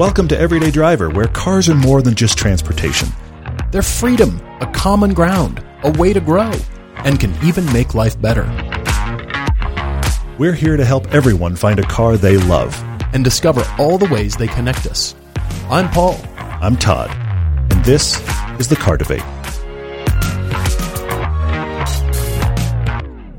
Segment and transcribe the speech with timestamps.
[0.00, 3.10] Welcome to Everyday Driver, where cars are more than just transportation.
[3.70, 6.52] They're freedom, a common ground, a way to grow,
[7.04, 8.44] and can even make life better.
[10.38, 12.82] We're here to help everyone find a car they love
[13.12, 15.14] and discover all the ways they connect us.
[15.68, 16.18] I'm Paul.
[16.38, 17.10] I'm Todd.
[17.70, 18.26] And this
[18.58, 19.20] is the Car Debate.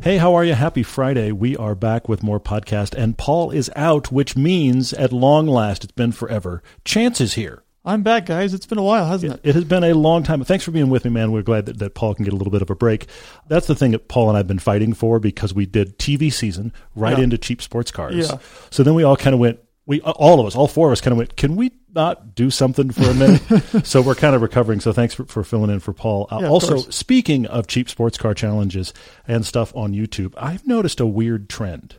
[0.02, 0.56] Hey, how are you?
[0.56, 1.32] Happy Friday.
[1.32, 5.84] We are back with more podcast, and Paul is out, which means at long last,
[5.84, 6.64] it's been forever.
[6.84, 7.62] Chance is here.
[7.86, 8.56] I'm back, guys.
[8.56, 9.42] It's been a while, hasn't it?
[9.44, 10.44] It has been a long time.
[10.44, 11.32] Thanks for being with me, man.
[11.32, 13.08] We're glad that, that Paul can get a little bit of a break.
[13.48, 16.34] That's the thing that Paul and I have been fighting for because we did TV
[16.34, 17.24] season right Yeah.
[17.24, 18.16] into cheap sports cars.
[18.16, 18.38] Yeah.
[18.72, 19.60] So then we all kind of went,
[19.92, 22.50] we all of us, all four of us kind of went, can we not do
[22.50, 23.42] something for a minute?
[23.86, 24.80] so we're kind of recovering.
[24.80, 26.28] So thanks for, for filling in for Paul.
[26.32, 26.96] Uh, Yeah, also, course.
[26.96, 28.94] speaking of cheap sports car challenges
[29.28, 31.96] and stuff on YouTube, I've noticed a weird trend.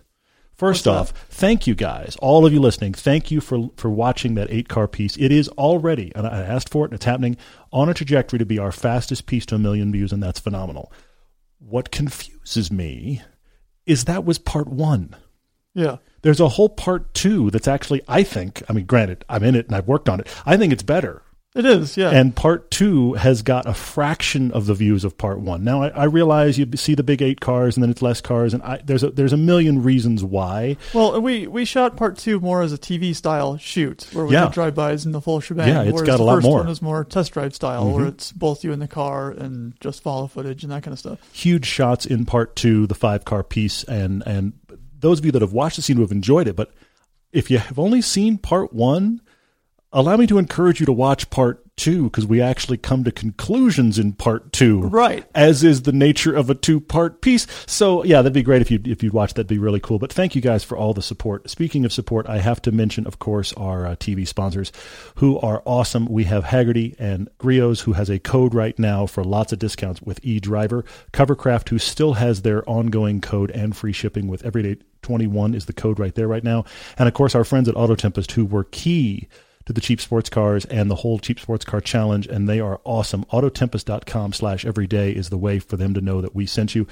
[0.54, 2.94] First What's off, thank you guys, all of you listening.
[2.94, 5.16] Thank you for for watching that eight car piece.
[5.16, 7.36] It is already, and I asked for it, and it's happening
[7.72, 10.92] on a trajectory to be our fastest piece to a million views, and that's phenomenal.
[11.58, 13.22] What confuses me
[13.86, 15.16] is that was part one.
[15.74, 15.96] Yeah.
[16.22, 19.66] There's a whole part two that's actually, I think, I mean, granted, I'm in it
[19.66, 20.28] and I've worked on it.
[20.46, 21.22] I think it's better.
[21.54, 22.08] It is, yeah.
[22.08, 25.62] And part two has got a fraction of the views of part one.
[25.64, 28.54] Now, I, I realize you see the big eight cars and then it's less cars,
[28.54, 30.78] and I, there's a there's a million reasons why.
[30.94, 34.44] well, we we shot part two more as a TV style shoot, where we Yeah.
[34.44, 35.68] did drive-bys and the full shebang.
[35.68, 36.58] Yeah, it's got a the lot first more.
[36.60, 37.92] one is more test drive style, Mhm.
[37.96, 40.98] where it's both you in the car and just follow footage and that kind of
[40.98, 41.18] stuff.
[41.34, 44.54] huge shots in part two, the five car piece, and and
[45.02, 46.56] those of you that have watched the scene to have enjoyed it.
[46.56, 46.72] But
[47.32, 49.20] if you have only seen part one,
[49.92, 53.98] allow me to encourage you to watch part two because we actually come to conclusions
[53.98, 55.24] in part two, Right.
[55.34, 57.46] As is the nature of a two part piece.
[57.66, 59.34] So yeah, that'd be great if you if you'd watch.
[59.34, 59.98] That'd be really cool.
[59.98, 61.48] But thank you guys for all the support.
[61.48, 64.70] Speaking of support, I have to mention, of course, our uh, TV sponsors
[65.16, 66.06] who are awesome.
[66.06, 70.02] We have Hagerty and Griots who has a code right now for lots of discounts
[70.02, 70.84] with eDriver.
[71.12, 75.72] Covercraft who still has their ongoing code and free shipping with Everyday 21 is the
[75.72, 76.64] code right there right now.
[76.98, 79.28] And of course, our friends at Auto Tempest who were key
[79.66, 82.80] to the cheap sports cars and the whole cheap sports car challenge and they are
[82.84, 86.86] awesome autotempest.com slash everyday is the way for them to know that we sent you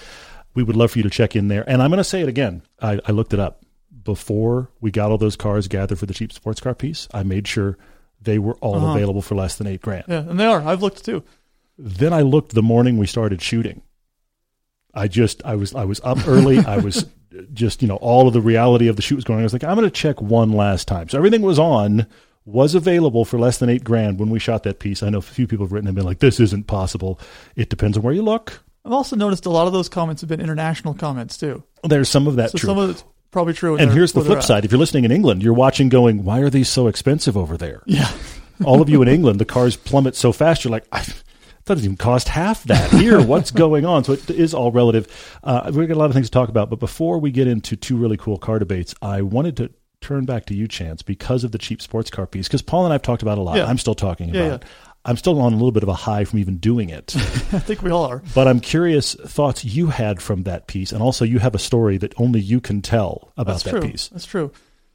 [0.55, 2.29] we would love for you to check in there and i'm going to say it
[2.29, 3.65] again I, I looked it up
[4.05, 7.47] before we got all those cars gathered for the cheap sports car piece i made
[7.49, 7.77] sure
[8.23, 8.95] they were all Uh-huh.
[8.95, 10.61] available for less than eight grand Yeah, and they are.
[10.63, 11.23] I've looked too.
[11.79, 13.81] then I looked the morning we started shooting.
[14.93, 16.59] I just I was I was up early.
[16.59, 17.07] I was
[17.55, 19.43] just you know all of the reality of the shoot was going on.
[19.43, 21.09] I was like I'm going to check one last time.
[21.09, 22.07] So everything was on,
[22.51, 25.03] was available for less than eight grand when we shot that piece.
[25.03, 27.21] I know a few people have written and been like this isn't possible.
[27.57, 28.63] It depends on where you look.
[28.85, 31.63] I've also noticed a lot of those comments have been international comments too.
[31.85, 32.67] There's some of that so true.
[32.67, 33.77] some of it's probably true.
[33.77, 34.65] and here's the flip side.
[34.65, 37.83] If you're listening in England, you're watching going, why are these so expensive over there?
[37.87, 38.11] Yeah.
[38.65, 40.65] all of you in England, the cars plummet so fast.
[40.65, 43.21] You're like, I, that doesn't even cost half that here.
[43.27, 44.05] What's going on?
[44.05, 45.39] So it is all relative.
[45.45, 47.77] Uh, we've got a lot of things to talk about, but before we get into
[47.77, 51.53] two really cool car debates, I wanted to turn back to you, Chance, because of
[51.53, 52.49] the cheap sports car piece.
[52.49, 53.57] Because Paul and I have talked about it a lot.
[53.57, 53.67] Yeah.
[53.67, 54.69] I'm still talking Yeah, about it.
[55.05, 57.15] I'm still on a little bit of a high from even doing it.
[57.17, 58.23] I think we all are.
[58.35, 61.97] but I'm curious thoughts you had from that piece, and also you have a story
[61.99, 63.81] that only you can tell about That's that true.
[63.83, 64.09] piece.
[64.09, 64.53] That's true.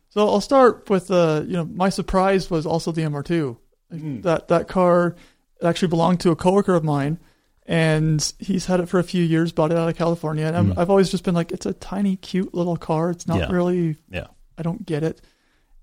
[0.10, 3.58] So I'll start with uh, you know, my surprise was also the MR2.
[3.92, 4.22] Like, Hmm.
[4.22, 5.16] That that car
[5.64, 7.20] actually belonged to a coworker of mine,
[7.68, 9.52] and he's had it for a few years.
[9.52, 10.78] Bought it out of California, and I'm, Mm.
[10.78, 13.10] I've always just been like, it's a tiny, cute little car.
[13.12, 13.52] It's not Yeah.
[13.52, 13.96] really.
[14.10, 14.28] Yeah.
[14.58, 15.22] I don't get it.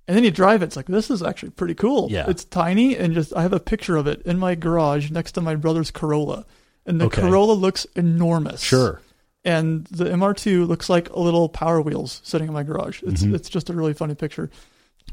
[0.08, 0.66] And then you drive it.
[0.66, 2.08] It's like this is actually pretty cool.
[2.10, 2.26] Yeah.
[2.28, 5.40] It's tiny, and just I have a picture of it in my garage next to
[5.40, 6.44] my brother's Corolla,
[6.86, 7.22] and the Okay.
[7.22, 9.00] Corolla looks enormous Sure.
[9.44, 13.02] and the MR2 looks like a little Power Wheels sitting in my garage.
[13.04, 13.34] It's Mhm.
[13.34, 14.50] it's just a really funny picture.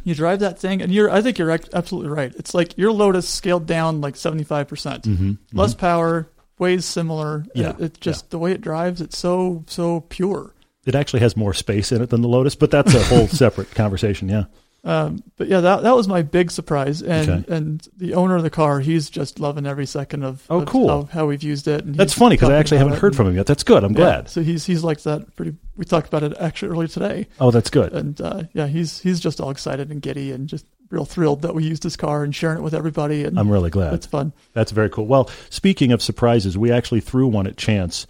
[0.04, 2.34] You drive that thing, and you're I think you're absolutely right.
[2.38, 6.28] It's like your Lotus scaled down like seventy five percent, hmm less power,
[6.58, 7.46] weighs similar.
[7.54, 10.54] Yeah, it, it just the way it drives, it's so so pure.
[10.86, 13.72] It actually has more space in it than the Lotus, but that's a whole separate
[13.76, 14.30] conversation.
[14.30, 14.46] Yeah.
[14.86, 17.54] Um, but yeah, that that was my big surprise, and Okay.
[17.54, 20.88] and the owner of the car, he's just loving every second of, Oh, of cool.
[20.88, 21.84] how, how we've used it.
[21.84, 23.46] And That's funny because I actually haven't heard and- from him yet.
[23.46, 23.84] That's good.
[23.84, 24.30] I'm yeah, glad.
[24.30, 25.36] So he's he's like that.
[25.36, 25.54] Pretty.
[25.76, 27.28] We talked about it actually earlier today.
[27.42, 27.92] Oh, that's good.
[27.92, 31.54] and uh, yeah, he's he's just all excited and giddy and just real thrilled that
[31.54, 33.26] we used his car and sharing it with everybody.
[33.26, 33.94] And I'm really glad.
[33.94, 34.32] it's fun.
[34.54, 35.06] That's very cool.
[35.08, 38.08] Well, speaking of surprises, we actually threw one at chance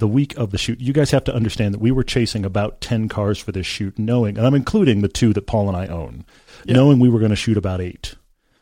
[0.00, 0.80] the week of the shoot.
[0.80, 3.98] You guys have to understand that we were chasing about 10 cars for this shoot,
[3.98, 6.24] knowing, and I'm including the two that Paul and I own,
[6.64, 6.74] Yeah.
[6.74, 8.16] knowing we were going to shoot about eight.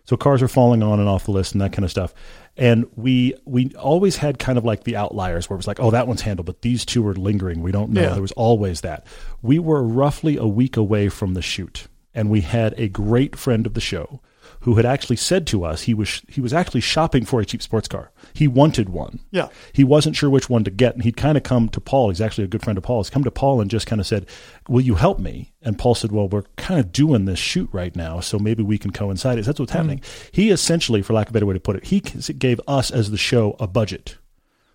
[0.04, 2.14] So cars are falling on and off the list and that kind of stuff.
[2.56, 5.90] And we we always had kind of like the outliers where it was like, oh,
[5.90, 7.62] that one's handled, but these two are lingering.
[7.62, 8.00] We don't know.
[8.02, 8.12] Yeah.
[8.14, 9.06] There was always that.
[9.42, 13.66] We were roughly a week away from the shoot, and we had a great friend
[13.66, 14.20] of the show
[14.68, 17.62] who had actually said to us he was he was actually shopping for a cheap
[17.62, 18.10] sports car.
[18.34, 19.20] He wanted one.
[19.30, 19.48] Yeah.
[19.72, 22.10] He wasn't sure which one to get, and he'd kind of come to Paul.
[22.10, 23.08] He's actually a good friend of Paul's.
[23.08, 24.26] Come to Paul and just kind of said,
[24.68, 27.96] "Will you help me?" And Paul said, "Well, we're kind of doing this shoot right
[27.96, 29.78] now, so maybe we can coincide." That's what's hmm.
[29.78, 30.02] happening.
[30.32, 33.10] He essentially, for lack of a better way to put it, he gave us as
[33.10, 34.18] the show a budget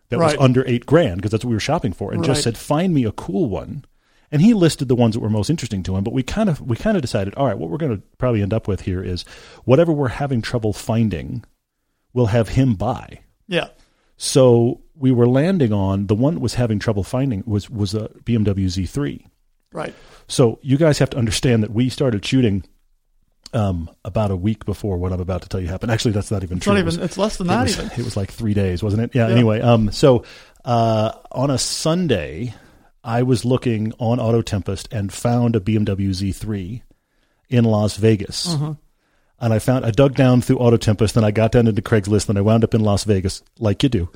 [0.09, 0.35] that Right.
[0.35, 2.29] was under eight grand because that's what we were shopping for, and Right.
[2.29, 3.85] just said, "Find me a cool one."
[4.33, 6.59] And he listed the ones that were most interesting to him, but we kind of
[6.59, 9.01] we kind of decided, all right, what we're going to probably end up with here
[9.01, 9.23] is
[9.63, 11.45] whatever we're having trouble finding,
[12.13, 13.19] we'll have him buy.
[13.47, 13.69] Yeah.
[14.17, 18.09] So we were landing on the one that was having trouble finding was was a
[18.25, 19.25] BMW Z3.
[19.71, 19.93] Right.
[20.27, 22.63] So you guys have to understand that we started shooting
[23.53, 25.91] um, about a week before what I'm about to tell you happened.
[25.91, 26.73] Actually, that's not even It's true.
[26.73, 27.91] not It was- It's less than it that was, even.
[27.99, 29.11] it was like three days, wasn't it?
[29.13, 29.27] Yeah.
[29.27, 29.33] Yeah.
[29.35, 30.23] Anyway, um, so
[30.65, 32.53] uh, on a Sunday,
[33.03, 36.81] I was looking on Auto Tempest and found a BMW Z3
[37.49, 38.53] in Las Vegas.
[38.53, 38.73] Uh-huh.
[39.39, 42.29] And I found I dug down through Auto Tempest, then I got down into Craigslist,
[42.29, 44.09] and I wound up in Las Vegas, like you do.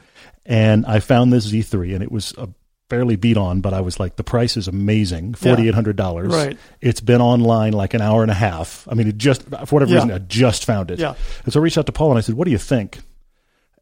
[0.46, 2.48] And I found this Z3, and it was a
[2.88, 6.30] barely beat on, but I was like, the price is amazing, forty eight hundred dollars.
[6.34, 6.58] Right.
[6.80, 8.88] It's been online like an hour and a half.
[8.90, 9.98] I mean, it just for whatever Yeah.
[9.98, 11.00] reason, I just found it.
[11.00, 11.16] Yeah.
[11.44, 13.00] And so I reached out to Paul and I said, "What do you think?"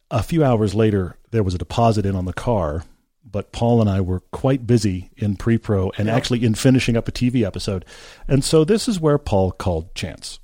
[0.09, 2.83] A few hours later, there was a deposit in on the car,
[3.29, 6.15] but Paul and I were quite busy in pre-pro and Yeah.
[6.15, 7.83] actually in finishing up a TV episode.
[8.27, 10.39] And so this is where Paul called Chance.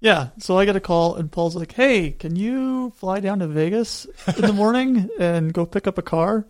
[0.00, 0.28] Yeah.
[0.38, 4.06] So I get a call, and Paul's like, "Hey, can you fly down to Vegas
[4.36, 6.46] in the morning and go pick up a car?"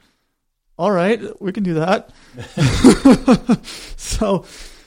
[0.79, 2.11] All right, we can do that.
[3.97, 4.45] so,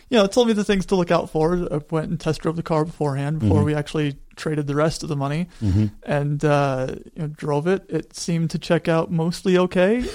[0.10, 1.68] you know, it told me the things to look out for.
[1.72, 3.66] I went and test drove the car beforehand before Mhm.
[3.66, 5.86] we actually traded the rest of the money, Mm-hmm.
[6.04, 7.86] and uh, you know, drove it.
[7.90, 10.00] It seemed to check out mostly okay.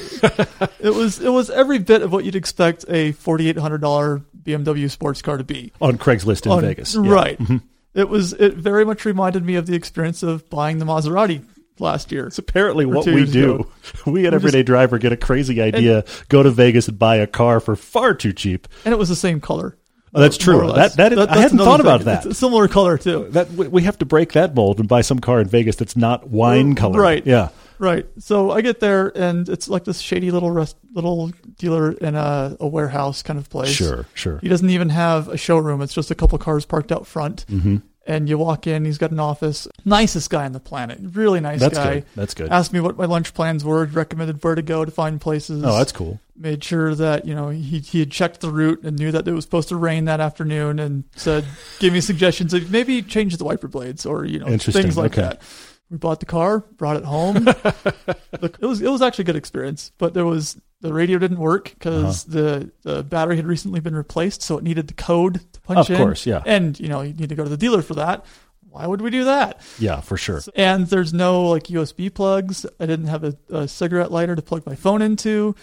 [0.81, 4.23] it was it was every bit of what you'd expect a forty eight hundred dollar
[4.43, 5.73] BMW sports car to be.
[5.81, 6.95] On Craigslist in On- Vegas.
[6.95, 7.03] Yeah.
[7.11, 7.39] Right.
[7.39, 7.63] Mhm.
[7.95, 8.33] It was.
[8.33, 11.45] It very much reminded me of the experience of buying the Maserati
[11.79, 12.27] last year.
[12.27, 13.55] It's apparently what we do.
[13.55, 13.67] ago.
[14.07, 17.27] We at We're Everyday Driver get a crazy idea, go to Vegas and buy a
[17.27, 18.67] car for far too cheap.
[18.85, 19.77] and it was the same color.
[20.15, 20.73] Oh, that's true.
[20.73, 22.27] That- that is- I hadn't thought about that.
[22.27, 23.27] It's similar color too.
[23.31, 26.29] That we have to break that mold and buy some car in Vegas that's not
[26.29, 27.01] wine color.
[27.01, 27.27] Right.
[27.27, 27.49] Yeah.
[27.81, 28.07] Right.
[28.21, 32.57] So I get there, and it's like this shady little rest, little dealer in a,
[32.61, 33.69] a warehouse kind of place.
[33.71, 34.07] Sure.
[34.15, 34.39] Sure.
[34.39, 35.83] He doesn't even have a showroom.
[35.83, 37.45] It's just a couple cars parked out front.
[37.49, 39.67] hmm And you walk in, he's got an office.
[39.85, 40.99] Nicest guy on the planet.
[41.01, 41.95] Really nice That's guy.
[41.95, 42.07] good.
[42.15, 42.51] That's good.
[42.51, 45.65] Asked me what my lunch plans were, recommended where to go to find places.
[45.65, 46.21] Oh, that's cool.
[46.37, 49.33] made sure that you know he he had checked the route and knew that it
[49.33, 51.47] was supposed to rain that afternoon and said
[51.79, 55.23] gave me suggestions of maybe change the wiper blades or you know things like okay.
[55.23, 55.43] that.
[55.91, 57.49] We bought the car, brought it home.
[58.43, 61.65] It was it was actually a good experience, but there was the radio didn't work
[61.79, 62.39] because Uh-huh.
[62.41, 65.91] the the battery had recently been replaced, so it needed the code to punch Of
[65.91, 65.97] in.
[65.97, 66.43] course, yeah.
[66.47, 68.25] and you know you need to go to the dealer for that.
[68.71, 69.61] Why would we do that?
[69.79, 70.41] Yeah, for sure.
[70.57, 72.67] And there's no like USB plugs.
[72.81, 75.55] I didn't have a, a cigarette lighter to plug my phone into.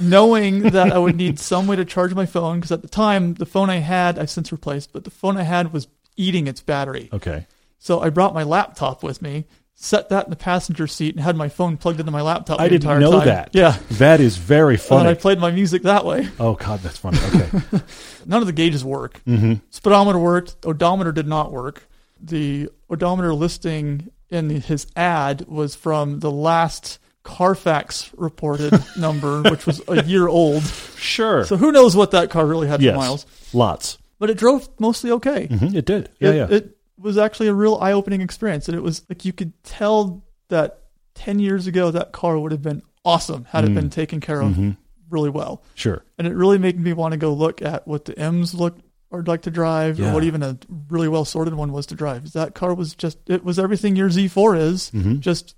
[0.00, 3.34] Knowing that I would need some way to charge my phone, because at the time
[3.34, 6.60] the phone I had I've since replaced, but the phone I had was eating its
[6.60, 7.08] battery.
[7.12, 7.46] Okay.
[7.78, 9.44] So I brought my laptop with me,
[9.78, 12.58] set that in the passenger seat, and had my phone plugged into my laptop.
[12.58, 13.26] I the didn't entire know time.
[13.26, 13.50] that.
[13.52, 16.28] Yeah, That is very and I played my music that way.
[16.40, 17.18] Oh God, that's funny.
[17.28, 17.84] Okay.
[18.26, 19.20] None of the gauges work.
[19.24, 20.56] hmm Speedometer worked.
[20.64, 21.86] Odometer did not work.
[22.20, 29.82] The odometer listing in his ad was from the last Carfax reported number, which was
[29.88, 30.62] a year old.
[30.96, 31.44] Sure.
[31.44, 32.94] So who knows what that car really had yes.
[32.94, 33.26] for miles?
[33.52, 33.98] Lots.
[34.18, 35.46] But it drove mostly okay.
[35.48, 36.08] hmm It did.
[36.18, 36.30] Yeah.
[36.30, 36.56] it, yeah.
[36.56, 40.80] it was actually a real eye-opening experience, and it was like you could tell that
[41.14, 43.74] ten years ago that car would have been awesome had it Mm.
[43.74, 44.70] been taken care of hmm
[45.08, 45.62] really well.
[45.76, 46.02] Sure.
[46.18, 48.76] and it really made me want to go look at what the M's look
[49.10, 50.10] or like to drive, Yeah.
[50.10, 52.32] or what even a really well sorted one was to drive.
[52.32, 55.54] That car was just it was everything your Z4 is, hmm just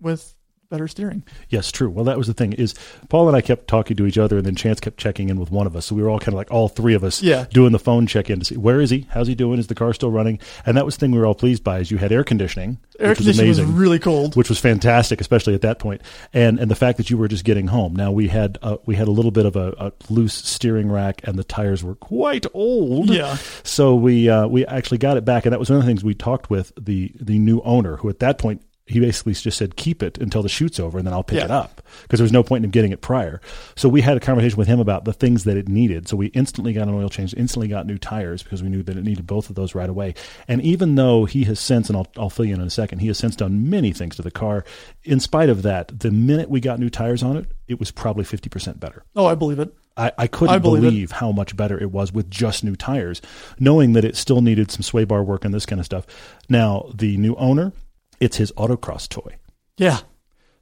[0.00, 0.34] with
[0.70, 1.22] better steering.
[1.48, 1.88] Yes, true.
[1.88, 2.74] Well, that was the thing is
[3.08, 5.50] Paul and I kept talking to each other, and then Chance kept checking in with
[5.50, 5.86] one of us.
[5.86, 7.46] So we were all kind of like all three of us Yeah.
[7.50, 9.74] doing the phone check in to see where is he, how's he doing, is the
[9.74, 11.96] car still running, and that was the thing we were all pleased by is you
[11.96, 13.76] had air conditioning, Air which was conditioning was, amazing.
[13.76, 14.36] really cold.
[14.36, 16.02] which was fantastic, especially at that point.
[16.34, 17.96] and and the fact that you were just getting home.
[17.96, 21.22] Now we had uh, we had a little bit of a, a loose steering rack,
[21.24, 23.08] and the tires were quite old.
[23.08, 23.36] Yeah.
[23.62, 26.04] So we uh, we actually got it back, and that was one of the things
[26.04, 29.76] we talked with the the new owner, who at that point he basically just said
[29.76, 31.44] keep it until the shoot's over, and then I'll pick Yeah.
[31.44, 33.40] it up because there was no point in him getting it prior.
[33.76, 36.08] So we had a conversation with him about the things that it needed.
[36.08, 38.96] So we instantly got an oil change, instantly got new tires because we knew that
[38.96, 40.14] it needed both of those right away.
[40.48, 42.98] And even though he has since, and I'll, I'll fill you in in a second,
[43.00, 44.64] he has since done many things to the car.
[45.04, 48.24] In spite of that, the minute we got new tires on it, it was probably
[48.24, 49.04] fifty percent better.
[49.14, 49.74] Oh, I believe it.
[49.96, 53.20] I, I couldn't I believe believe, how much better it was with just new tires,
[53.58, 56.06] knowing that it still needed some sway bar work and this kind of stuff.
[56.48, 57.72] Now, the new owner,
[58.20, 59.36] it's his autocross toy.
[59.76, 60.00] Yeah.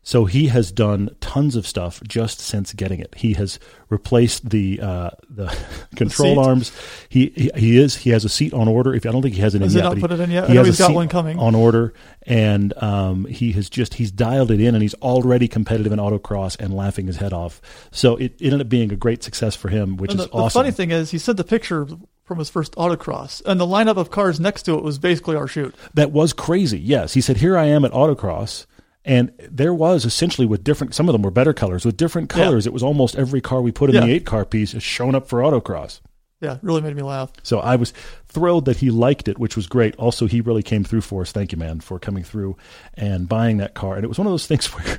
[0.08, 3.12] So he has done tons of stuff just since getting it.
[3.16, 3.58] He has
[3.88, 5.52] replaced the uh, the
[5.96, 6.70] control arms.
[7.08, 8.94] He, he he is he has a seat on order.
[8.94, 10.30] If I don't think he has it in Has he yet, he- put it in
[10.30, 10.48] yet?
[10.48, 11.40] he has got one coming.
[11.40, 15.90] on order, and um, he has just he's dialed it in, and he's already competitive
[15.92, 17.60] in autocross and laughing his head off.
[17.90, 20.36] So it, it ended up being a great success for him, which And is the,
[20.40, 21.84] the funny thing is, he sent the picture
[22.22, 25.48] from his first autocross, and the lineup of cars next to it was basically our
[25.48, 25.74] shoot.
[25.94, 26.78] that was crazy.
[26.78, 28.66] Yes, he said, "Here I am at autocross."
[29.06, 31.86] And there was essentially with different, some of them were better colors.
[31.86, 32.44] With different Yeah.
[32.44, 35.14] colors, it was almost every car we put in the eight car piece is shown
[35.14, 36.00] up for autocross.
[36.40, 37.32] Yeah, really made me laugh.
[37.42, 37.94] So I was
[38.26, 39.96] thrilled that he liked it, which was great.
[39.96, 41.32] Also, he really came through for us.
[41.32, 42.58] Thank you, man, for coming through
[42.94, 43.94] and buying that car.
[43.94, 44.98] And it was one of those things where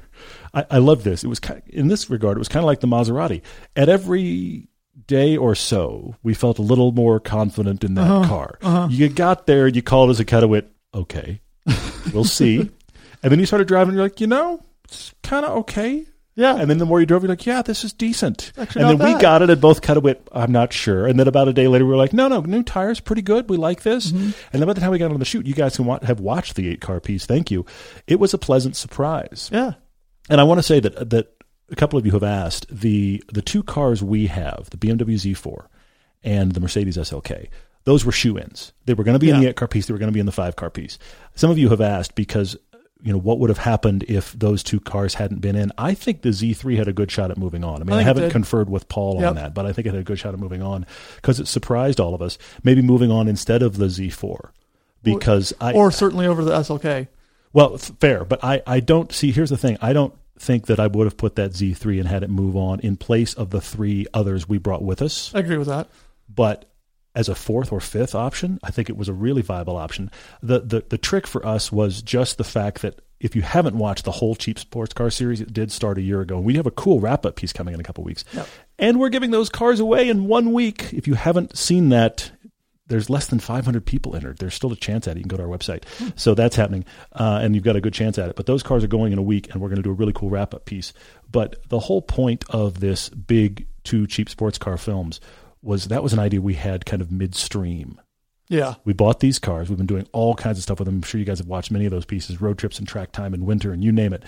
[0.53, 1.23] I, I love this.
[1.23, 3.41] It was kind in this regard, it was kind of like the Maserati.
[3.75, 4.67] At every
[5.05, 8.27] day or so, we felt a little more confident in that uh-huh.
[8.27, 8.57] car.
[8.63, 8.87] Uh-huh.
[8.89, 10.71] You got there, you called as a cutawit.
[10.93, 11.41] Okay,
[12.13, 12.71] we'll see.
[13.23, 13.95] And then you started driving.
[13.95, 16.05] You're like, you know, it's kind of okay.
[16.35, 18.51] Yeah, And then the more you drove, you're like, yeah, this is decent.
[18.59, 20.27] Actually and then not we got it and both cut it.
[20.31, 21.07] I'm not sure.
[21.07, 23.49] And then about a day later, we were like, no, no, new tires, pretty good.
[23.49, 24.11] We like this.
[24.11, 24.31] Mm-hmm.
[24.53, 26.19] And then by the time we got on the shoot, you guys can wa- have
[26.19, 27.25] watched the eight car piece.
[27.25, 27.65] Thank you.
[28.05, 29.49] It was a pleasant surprise.
[29.51, 29.73] yeah,
[30.29, 31.33] And I want to say that that
[31.71, 35.65] a couple of you have asked the the two cars we have, the BMW Z4
[36.23, 37.47] and the Mercedes SLK.
[37.85, 38.73] Those were shoe ins.
[38.85, 39.87] They were going to be in the eight car piece.
[39.87, 40.99] They were going to be in the five car piece.
[41.35, 42.57] Some of you have asked because
[43.03, 45.71] you know what would have happened if those two cars hadn't been in.
[45.77, 47.81] I think the Z3 had a good shot at moving on.
[47.81, 50.01] I mean, I, I haven't conferred with Paul on that, but I think it had
[50.01, 50.85] a good shot at moving on
[51.15, 52.37] because it surprised all of us.
[52.63, 54.49] Maybe moving on instead of the Z4
[55.03, 57.07] because I or certainly over the SLK.
[57.53, 59.31] well, f- fair, but I, I don't see.
[59.31, 62.23] Here's the thing: I don't think that I would have put that Z3 and had
[62.23, 65.33] it move on in place of the three others we brought with us.
[65.33, 65.87] I agree with that.
[66.33, 66.69] But
[67.17, 70.11] as a fourth or fifth option, I think it was a really viable option.
[70.41, 74.05] The the the trick for us was just the fact that if you haven't watched
[74.05, 76.39] the whole cheap sports car series, it did start a year ago.
[76.39, 78.47] We have a cool wrap up piece coming in a couple weeks, Yep.
[78.77, 80.93] and we're giving those cars away in one week.
[80.93, 82.31] If you haven't seen that.
[82.89, 84.37] There's less than 500 people entered.
[84.37, 85.19] There's still a chance at it.
[85.19, 85.83] You can go to our website.
[86.17, 88.37] So that's happening, uh, and you've got a good chance at it.
[88.37, 90.13] But those cars are going in a week, and we're going to do a really
[90.13, 90.93] cool wrap up piece.
[91.29, 95.19] But the whole point of this big two cheap sports car films
[95.61, 97.99] was that was an idea we had kind of midstream.
[98.49, 99.67] Yeah, We bought these cars.
[99.67, 100.95] We've been doing all kinds of stuff with them.
[100.95, 103.33] I'm sure you guys have watched many of those pieces, road trips and track time
[103.33, 104.23] and winter and you name it.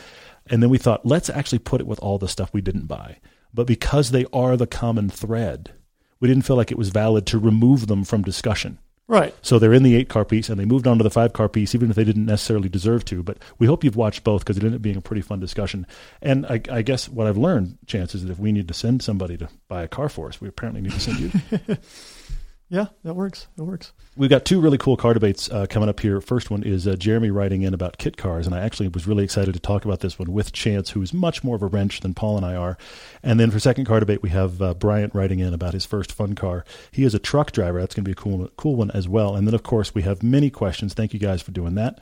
[0.47, 3.19] And then we thought, let's actually put it with all the stuff we didn't buy.
[3.53, 5.71] But because they are the common thread,
[6.19, 8.79] we didn't feel like it was valid to remove them from discussion.
[9.09, 9.35] Right.
[9.41, 11.49] So they're in the eight car piece and they moved on to the five car
[11.49, 13.21] piece, even if they didn't necessarily deserve to.
[13.21, 15.85] But we hope you've watched both because it ended up being a pretty fun discussion.
[16.21, 19.01] And I, I guess what I've learned, Chance, is that if we need to send
[19.03, 21.31] somebody to buy a car for us, we apparently need to send you.
[22.71, 23.47] Yeah, that works.
[23.57, 23.93] That works.
[24.15, 26.21] We've got two really cool car debates uh, coming up here.
[26.21, 29.23] First one is uh, Jeremy writing in about kit cars, and I actually was really
[29.23, 32.01] excited to talk about this one with Chance, who is much more of a wrench
[32.01, 32.77] than Paul and I are.
[33.23, 36.11] And then for second car debate, we have uh, Bryant writing in about his first
[36.11, 36.63] fun car.
[36.91, 37.79] He is a truck driver.
[37.79, 39.35] That's going to be a cool, cool one as well.
[39.35, 40.93] And then, of course, we have many questions.
[40.93, 41.99] Thank you guys for doing that.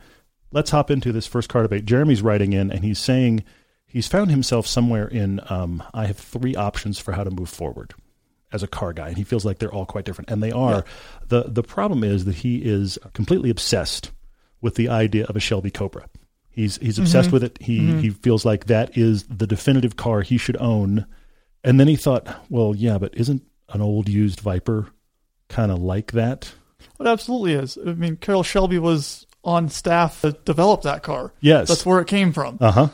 [0.52, 1.86] Let's hop into this first car debate.
[1.86, 3.46] Jeremy's writing in, and he's saying
[3.86, 7.94] he's found himself somewhere in um, I have three options for how to move forward
[8.52, 10.86] as a car guy, and he feels like they're all quite different, and they are.
[11.28, 14.12] the The problem is that he is completely obsessed
[14.62, 16.08] with the idea of a Shelby Cobra.
[16.50, 17.58] He's he's obsessed with it.
[17.62, 21.06] He he feels like that is the definitive car he should own.
[21.64, 24.88] And then he thought, well, yeah, but isn't an old used Viper
[25.50, 26.54] kind of like that?
[27.00, 27.78] It absolutely is.
[27.78, 31.34] I mean, Carroll Shelby was on staff to develop that car.
[31.42, 31.68] Yes.
[31.68, 32.58] That's where it came from.
[32.60, 32.88] Uh huh.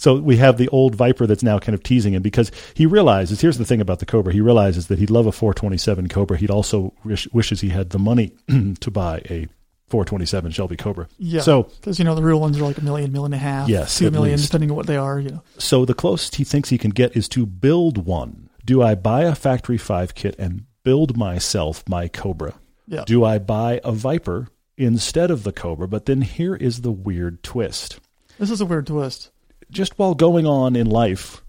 [0.00, 3.42] So we have the old Viper that's now kind of teasing him because he realizes.
[3.42, 6.38] Here's the thing about the Cobra: he realizes that he'd love a 427 Cobra.
[6.38, 8.32] He'd also wish, wishes he had the money
[8.80, 9.46] to buy a
[9.88, 11.06] 427 Shelby Cobra.
[11.18, 11.42] Yeah.
[11.42, 13.68] So because you know the real ones are like a million, million and a half,
[13.68, 14.46] Yes, two million, least.
[14.50, 15.20] depending on what they are.
[15.20, 18.48] You know, so the closest he thinks he can get is to build one.
[18.64, 22.54] Do I buy a factory five kit and build myself my Cobra?
[22.86, 25.86] yeah, Do I buy a Viper instead of the Cobra?
[25.88, 28.00] But then here is the weird twist.
[28.38, 29.30] this is a weird twist.
[29.70, 31.42] Just while going on in life,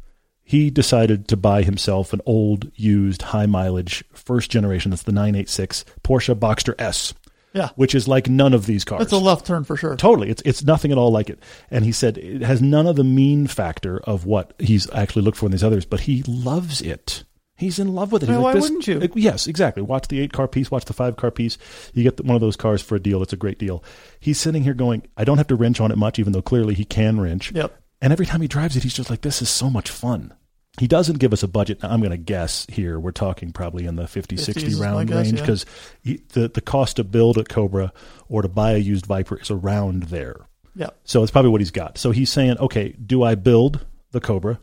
[0.44, 4.92] he decided to buy himself an old, used, high mileage, first generation.
[4.92, 7.14] That's the 986 Porsche Boxster S,
[7.54, 9.00] Yeah, which is like none of these cars.
[9.00, 9.96] that's a left turn for sure.
[9.96, 11.40] Totally, it's it's nothing at all like it.
[11.70, 15.38] And he said it has none of the mean factor of what he's actually looked
[15.38, 17.24] for in these others, but he loves it.
[17.56, 18.30] He's in love with it.
[18.30, 19.00] Well, like, why this- wouldn't you?
[19.00, 19.84] like, yes, exactly.
[19.84, 21.60] Watch the eight car piece, watch the five car piece.
[21.94, 23.22] You get the, one of those cars for a deal.
[23.22, 23.84] It's a great deal.
[24.20, 26.74] He's sitting here going, I don't have to wrench on it much, even though clearly
[26.74, 27.52] he can wrench.
[27.52, 27.78] Yep.
[28.02, 30.34] And every time he drives it, he's just like, this is so much fun.
[30.80, 31.84] He doesn't give us a budget.
[31.84, 33.00] Now, I'm going to guess here.
[33.00, 35.42] We're talking probably in the 50, 60 round guess, range yeah.
[35.42, 35.66] because
[36.04, 37.92] the, the cost to build a Cobra
[38.30, 40.48] or to buy a used Viper is around there.
[40.76, 40.90] Yeah.
[41.04, 41.98] So it's probably what he's got.
[41.98, 44.60] So he's saying, okay, do I build the Cobra?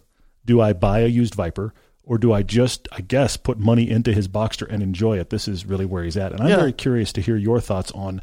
[0.47, 1.75] Do I buy a used Viper?
[2.05, 5.29] Or do I just, I guess, put money into his Boxster and enjoy it?
[5.29, 6.33] This is really where he's at.
[6.33, 6.57] And I'm Yeah.
[6.57, 8.23] very curious to hear your thoughts on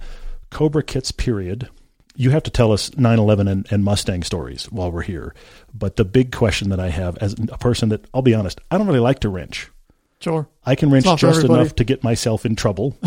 [0.50, 1.70] Cobra kits, period.
[2.16, 5.36] You have to tell us 911 and, and Mustang stories while we're here.
[5.74, 8.78] But the big question that I have as a person that, I'll be honest, I
[8.78, 9.70] don't really like to wrench.
[10.20, 10.48] Sure.
[10.66, 12.98] I can wrench just enough to get myself in trouble.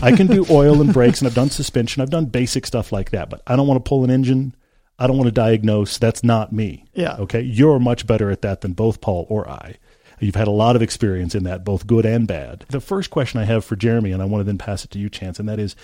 [0.00, 2.00] I can do oil and brakes, and I've done suspension.
[2.00, 4.54] I've done basic stuff like that, but I don't want to pull an engine.
[4.98, 5.98] I don't want to diagnose.
[5.98, 6.84] That's not me.
[6.94, 7.16] Yeah.
[7.16, 7.40] Okay.
[7.40, 9.76] You're much better at that than both Paul or I.
[10.20, 12.64] You've had a lot of experience in that, both good and bad.
[12.68, 14.98] The first question I have for Jeremy, and I want to then pass it to
[15.00, 15.74] you, Chance, and that is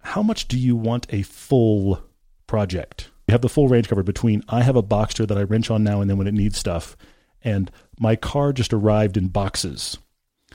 [0.00, 2.02] how much do you want a full
[2.46, 3.10] project?
[3.28, 5.82] You have the full range covered between I have a Boxster that I wrench on
[5.82, 6.96] now and then when it needs stuff,
[7.42, 9.98] and my car just arrived in boxes.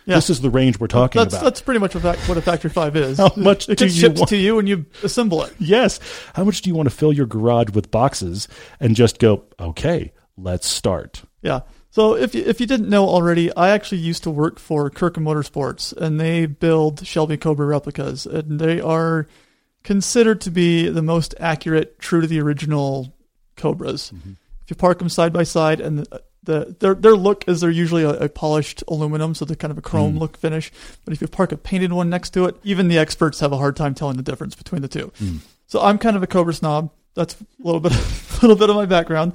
[0.06, 0.16] Yeah.
[0.16, 1.44] This is the range we're talking that's about.
[1.44, 3.18] that's pretty much what, what a factory five is.
[3.20, 5.54] How much it do gets you shipped want- to you and you assemble it?
[5.60, 6.00] yes.
[6.34, 8.48] How much do you want to fill your garage with boxes
[8.80, 11.22] and just go, okay, let's start?
[11.44, 11.62] Yeah.
[11.92, 15.26] So if you, if you didn't know already, I actually used to work for Kirkham
[15.26, 19.28] Motorsports, and they build Shelby Cobra replicas, and they are
[19.84, 23.14] considered to be the most accurate, true to the original
[23.56, 24.12] Cobras.
[24.12, 24.32] Mm-hmm.
[24.64, 27.70] If you park them side by side, and the, the their their look is they're
[27.70, 30.20] usually a, a polished aluminum, so they're kind of a chrome mm.
[30.20, 30.72] look finish.
[31.06, 33.58] But if you park a painted one next to it, even the experts have a
[33.58, 35.12] hard time telling the difference between the two.
[35.20, 35.40] Mm.
[35.68, 36.92] So I'm kind of a Cobra snob.
[37.14, 39.34] That's a little bit, a little bit of my background.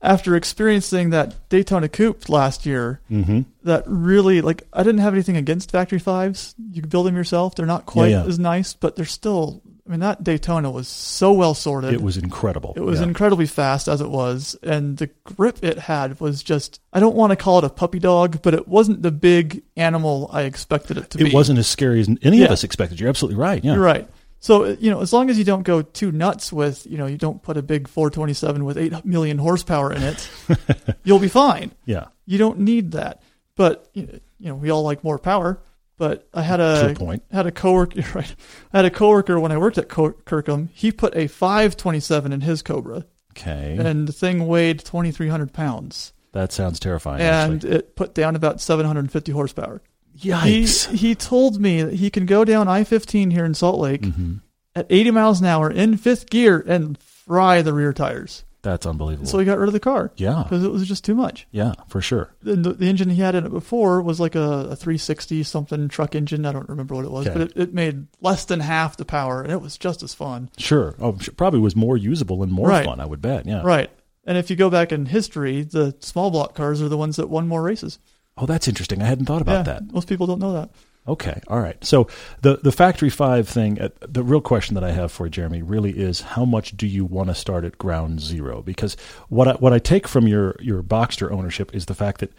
[0.00, 3.42] After experiencing that Daytona Coupe last year, Mm-hmm.
[3.62, 6.56] that really like I didn't have anything against factory fives.
[6.72, 7.54] You can build them yourself.
[7.54, 8.24] They're not quite yeah.
[8.24, 9.62] as nice, but they're still.
[9.92, 11.92] I mean, that Daytona was so well sorted.
[11.92, 12.72] It was incredible.
[12.76, 13.08] It was Yeah.
[13.08, 16.80] incredibly fast as it was, and the grip it had was just.
[16.94, 20.30] I don't want to call it a puppy dog, but it wasn't the big animal
[20.32, 21.26] I expected it to be.
[21.26, 23.00] It wasn't as scary as any of us expected.
[23.00, 23.62] You're absolutely right.
[23.62, 23.74] Yeah.
[23.74, 24.08] You're right.
[24.40, 27.18] So you know, as long as you don't go too nuts with, you know, you
[27.18, 30.26] don't put a big 427 with eight million horsepower in it,
[31.04, 31.72] you'll be fine.
[31.84, 32.06] Yeah.
[32.24, 33.20] You don't need that.
[33.56, 34.08] But you
[34.40, 35.60] know, we all like more power.
[36.02, 36.96] But I had a
[37.30, 38.02] had a coworker.
[38.14, 38.34] Right,
[38.72, 40.68] I had a coworker when I worked at Kirkham.
[40.74, 43.76] He put a 527 in his Cobra, Okay.
[43.78, 47.20] and the thing weighed 2,300 pounds, that sounds terrifying.
[47.22, 47.70] and actually.
[47.76, 49.80] it put down about 750 horsepower.
[50.18, 50.88] Yikes.
[50.90, 54.38] He he told me that he can go down I-15 here in Salt Lake hmm
[54.74, 58.42] at 80 miles an hour in fifth gear and fry the rear tires.
[58.62, 59.26] That's unbelievable.
[59.26, 60.44] So he got rid of the car yeah.
[60.44, 61.48] because it was just too much.
[61.50, 62.32] Yeah, for sure.
[62.42, 65.88] The, the, the engine he had in it before was like a, a 360 something
[65.88, 66.46] truck engine.
[66.46, 67.38] I don't remember what it was, Okay.
[67.38, 70.48] but it, it made less than half the power and it was just as fun.
[70.58, 70.94] Sure.
[71.00, 72.84] Oh, probably was more usable and more Right.
[72.84, 73.46] fun, I would bet.
[73.46, 73.62] Yeah.
[73.64, 73.90] Right.
[74.24, 77.28] And if you go back in history, the small block cars are the ones that
[77.28, 77.98] won more races.
[78.36, 79.02] Oh, that's interesting.
[79.02, 79.92] I hadn't thought about yeah, that.
[79.92, 80.70] Most people don't know that.
[81.08, 81.82] Okay, all right.
[81.84, 82.06] So
[82.42, 85.90] the the factory five thing, uh, the real question that I have for Jeremy, really
[85.90, 88.62] is how much do you want to start at ground zero?
[88.62, 88.96] Because
[89.28, 92.32] what I, what I take from your your Boxster ownership is the fact that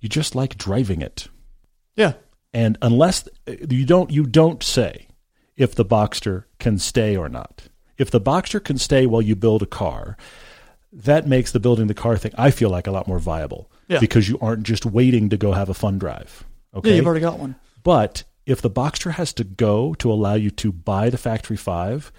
[0.00, 1.28] you just like driving it,
[1.96, 2.12] Yeah.
[2.52, 5.08] and unless uh, you don't you don't say
[5.56, 7.68] if the Boxster can stay or not.
[7.96, 10.18] If the Boxster can stay while you build a car,
[10.92, 13.98] that makes the building the car thing I feel like a lot more viable Yeah.
[14.00, 16.44] because you aren't just waiting to go have a fun drive.
[16.74, 17.56] Okay, Yeah, you've already got one.
[17.82, 22.10] But if the Boxster has to go to allow you to buy the factory five,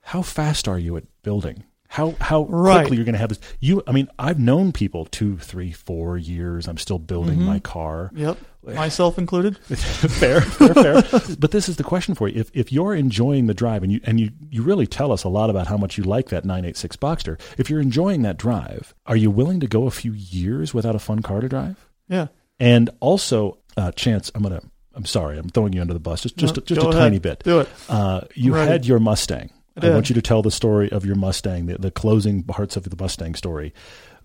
[0.00, 1.64] how fast are you at building?
[1.88, 2.80] How how Right.
[2.80, 3.38] quickly you're going to have this?
[3.60, 6.66] You, I mean, I've known people two, three, four years.
[6.66, 7.46] I'm still building Mm-hmm.
[7.46, 8.10] my car.
[8.14, 8.36] Yep.
[8.64, 9.58] Myself included.
[9.58, 11.02] fair, fair, fair.
[11.38, 14.00] But this is the question for you: if if you're enjoying the drive, and you
[14.04, 16.96] and you you really tell us a lot about how much you like that 986
[16.96, 17.40] Boxster.
[17.58, 20.98] If you're enjoying that drive, are you willing to go a few years without a
[20.98, 21.88] fun car to drive?
[22.08, 22.26] Yeah.
[22.58, 24.62] And also, uh, Chance, I'm gonna.
[24.94, 26.22] I'm sorry, I'm throwing you under the bus.
[26.22, 27.00] Just just No, just a ahead.
[27.00, 27.42] tiny bit.
[27.44, 27.68] Do it.
[27.88, 28.70] Uh, you Ready.
[28.70, 29.50] had your Mustang.
[29.80, 32.76] I I, want you to tell the story of your Mustang, the, the closing parts
[32.76, 33.74] of the Mustang story,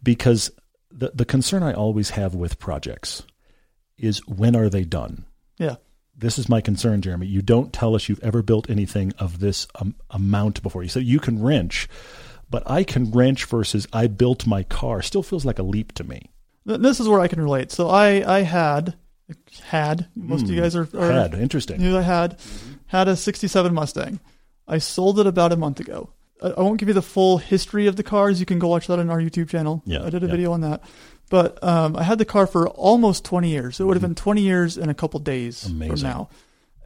[0.04, 0.52] because
[0.92, 3.24] the the concern I always have with projects
[3.98, 5.26] is when are they done?
[5.58, 5.76] Yeah.
[6.16, 7.28] This is my concern, Jeremy.
[7.28, 10.84] You don't tell us you've ever built anything of this um, amount before.
[10.84, 11.88] You said you can wrench,
[12.50, 16.04] but I can wrench versus I built my car still feels like a leap to
[16.04, 16.30] me.
[16.66, 17.72] This is where I can relate.
[17.72, 18.96] So I, I had,
[19.64, 21.82] had, most of you guys are, are Had interesting.
[21.82, 22.40] knew I had,
[22.88, 24.20] had a 67 Mustang.
[24.68, 26.12] I sold it about a month ago.
[26.42, 28.40] I I won't give you the full history of the cars.
[28.40, 29.84] You can go watch that on our YouTube channel.
[29.86, 30.32] Yeah, I did a yeah.
[30.32, 30.82] video on that.
[31.30, 33.80] But um, I had the car for almost 20 years.
[33.80, 36.30] It would have been 20 years in a couple days from now.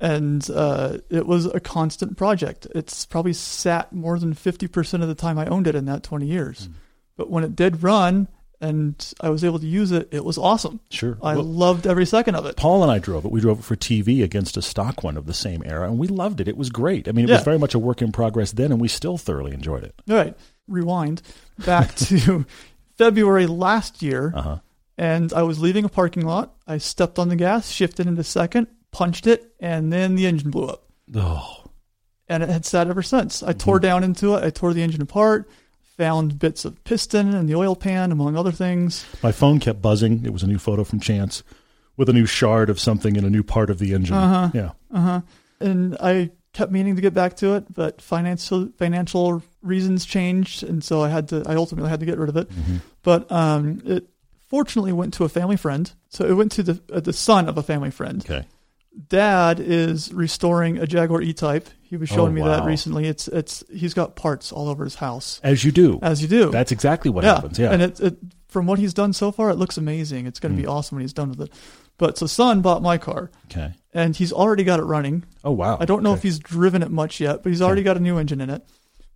[0.02, 2.68] And uh, it was a constant project.
[2.76, 6.26] It's probably sat more than 50% of the time I owned it in that 20
[6.26, 6.66] years.
[6.66, 6.72] Hmm.
[7.16, 8.28] But when it did run
[8.64, 10.08] and I was able to use it.
[10.12, 10.80] It was awesome.
[10.90, 11.18] Sure.
[11.22, 12.56] I Well, loved every second of it.
[12.56, 13.32] Paul and I drove it.
[13.32, 16.08] We drove it for TV against a stock one of the same era, and we
[16.08, 16.48] loved it.
[16.48, 17.08] It was great.
[17.08, 19.54] I mean, it was very much a work in progress then, and we still thoroughly
[19.54, 19.94] enjoyed it.
[20.10, 20.36] All right,
[20.68, 21.22] rewind
[21.66, 22.46] back to
[22.98, 24.58] February last year, Uh huh.
[24.98, 26.56] and I was leaving a parking lot.
[26.68, 30.68] I stepped on the gas, shifted into second, punched it, and then the engine blew
[30.68, 30.84] up.
[31.16, 31.66] Oh,
[32.30, 33.42] and it had sat ever since.
[33.42, 33.50] Mm-hmm.
[33.50, 34.44] I tore down into it.
[34.44, 35.50] I tore the engine apart,
[35.98, 39.06] found bits of piston and the oil pan, among other things.
[39.22, 40.26] my phone kept buzzing.
[40.26, 41.44] It was a new photo from Chance
[41.98, 44.16] with a new shard of something in a new part of the engine.
[44.16, 44.50] Uh-huh.
[44.54, 44.72] Yeah.
[44.92, 45.22] Uh huh.
[45.60, 50.84] And I kept meaning to get back to it, but financial financial reasons changed, and
[50.84, 51.44] so I had to.
[51.46, 52.50] I ultimately had to get rid of it.
[52.50, 52.78] Mm-hmm.
[53.04, 54.08] But um, it
[54.48, 55.92] fortunately went to a family friend.
[56.10, 58.24] So it went to the uh, the son of a family friend.
[58.24, 58.46] Okay.
[59.10, 61.68] Dad is restoring a Jaguar E-Type.
[61.82, 63.06] He was showing Oh, me that recently.
[63.08, 66.00] It's it's he's got parts all over his house, As you do.
[66.02, 66.50] as you do.
[66.52, 67.36] That's exactly what yeah.
[67.36, 67.60] happens.
[67.60, 67.72] Yeah.
[67.72, 70.26] And it, it from what he's done so far, it looks amazing.
[70.28, 70.72] It's going to be Mm.
[70.72, 71.52] awesome when he's done with it.
[71.98, 73.74] But so son bought my car, okay.
[73.94, 75.24] and he's already got it running.
[75.44, 75.78] Oh wow.
[75.80, 76.18] I don't know Okay.
[76.20, 77.86] if he's driven it much yet, but he's already Okay.
[77.86, 78.64] got a new engine in it.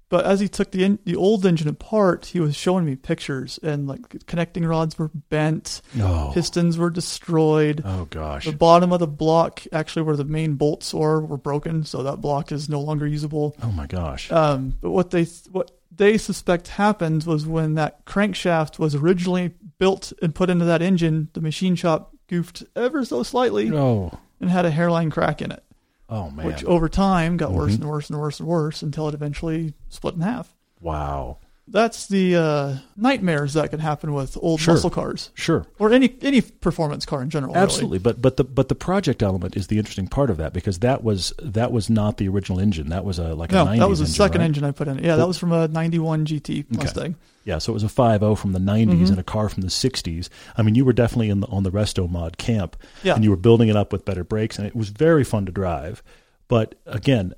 [0.10, 3.60] But as he took the in, the old engine apart, he was showing me pictures,
[3.62, 6.32] and like connecting rods were bent, Oh.
[6.34, 7.82] pistons were destroyed.
[7.84, 8.46] Oh gosh.
[8.46, 12.22] The bottom of the block, actually where the main bolts are, were broken, so that
[12.22, 13.56] block is no longer usable.
[13.62, 14.32] Oh my gosh.
[14.32, 20.13] Um, but what they what they suspect happened was when that crankshaft was originally built
[20.22, 24.12] and put into that engine, the machine shop goofed ever so slightly Oh.
[24.39, 25.63] and had a hairline crack in it,
[26.10, 26.46] Oh man.
[26.46, 27.82] which over time got worse Mhm.
[27.82, 30.56] and worse and worse and worse until it eventually split in half.
[30.82, 31.38] wow.
[31.69, 34.73] That's the uh, nightmares that can happen with old Sure.
[34.75, 35.65] muscle cars Sure.
[35.80, 37.53] or any any performance car in general.
[37.53, 37.63] really.
[37.63, 40.80] Absolutely, but but the but the project element is the interesting part of that because
[40.80, 42.88] that was that was not the original engine.
[42.89, 44.45] That was a like a No, 90s that was the engine, second right?
[44.45, 45.03] engine I put in.
[45.03, 47.15] Yeah, that was from a '91 GT Mustang.
[47.43, 49.10] Yeah, so it was a 50 from the 90s Mhm.
[49.12, 50.30] and a car from the 60s.
[50.58, 53.15] I mean, you were definitely in the, on the Resto Mod camp, Yeah.
[53.15, 55.51] and you were building it up with better brakes, and it was very fun to
[55.53, 56.03] drive.
[56.49, 57.34] But again,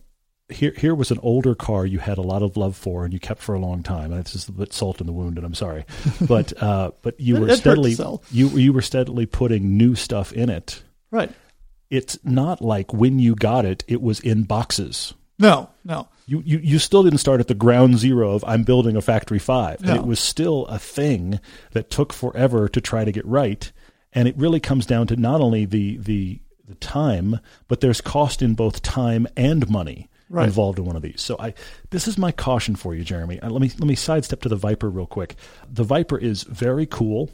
[0.49, 3.19] here here was an older car you had a lot of love for, and you
[3.19, 4.11] kept for a long time.
[4.11, 5.85] And it's just a bit salt in the wound, and I'm sorry,
[6.21, 7.91] but uh, but you were it hurt to steadily
[8.31, 10.83] you you were steadily putting new stuff in it.
[11.11, 11.31] Right.
[11.89, 15.13] It's not like when you got it, it was in boxes.
[15.39, 16.07] No, no.
[16.27, 19.39] You, you you still didn't start at the ground zero of I'm building a factory
[19.39, 19.79] five.
[19.79, 19.95] And No.
[19.95, 21.39] it was still a thing
[21.71, 23.71] that took forever to try to get right.
[24.13, 28.41] And it really comes down to not only the the the time, but there's cost
[28.43, 30.45] in both time and money Right.
[30.45, 31.21] involved in one of these.
[31.21, 31.55] So I
[31.89, 33.39] this is my caution for you, Jeremy.
[33.39, 35.35] Uh, let me let me sidestep to the Viper real quick.
[35.67, 37.31] The Viper is very cool.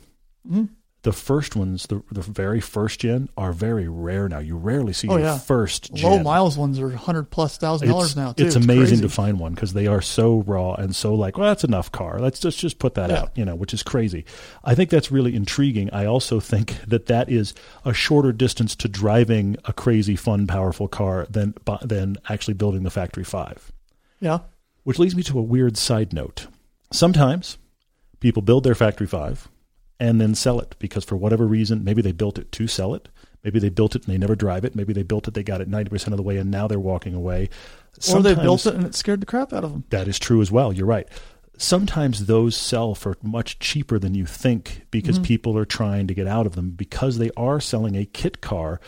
[0.50, 0.70] Mhm.
[1.06, 4.40] The first ones, the the very first gen, are very rare now.
[4.40, 5.38] You rarely see Oh, your yeah.
[5.38, 8.44] first gen Low miles ones are hundred plus thousand dollars now too.
[8.44, 9.02] It's amazing crazy.
[9.04, 12.18] to find one because they are so raw and so like, well, that's enough car.
[12.20, 13.20] Let's just just put that Yeah.
[13.22, 14.26] out, you know, which is crazy.
[14.64, 15.92] I think that's really intriguing.
[15.94, 17.54] I also think that that is
[17.86, 22.90] a shorter distance to driving a crazy, fun, powerful car than than actually building the
[22.90, 23.72] factory five.
[24.20, 24.40] Yeah.
[24.86, 26.48] Which leads me to a weird side note.
[26.92, 27.60] Sometimes
[28.20, 29.48] people build their factory five
[30.00, 33.10] and then sell it because for whatever reason, maybe they built it to sell it.
[33.44, 34.76] Maybe they built it and they never drive it.
[34.76, 37.14] Maybe they built it, they got it 90% of the way, and now they're walking
[37.14, 37.50] away.
[38.12, 39.84] Or they built it and it scared the crap out of them.
[39.92, 40.74] that is true as well.
[40.74, 41.08] You're right.
[41.58, 45.24] Sometimes those sell for much cheaper than you think because Mhm.
[45.24, 48.82] people are trying to get out of them because they are selling a kit car.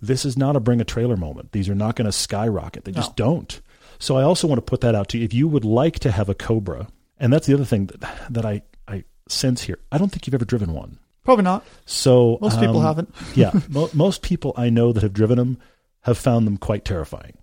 [0.00, 1.52] This is not a bring a trailer moment.
[1.52, 2.84] These are not going to skyrocket.
[2.84, 3.60] They just don't.
[3.98, 5.24] So I also want to put that out to you.
[5.24, 8.44] If you would like to have a Cobra, and that's the other thing that, that
[8.46, 9.78] I, I sense here.
[9.92, 10.98] I don't think you've ever driven one.
[11.24, 11.64] Probably not.
[11.86, 13.14] So Most people um, haven't.
[13.34, 15.58] yeah, mo- most people I know that have driven them
[16.02, 17.38] have found them quite terrifying.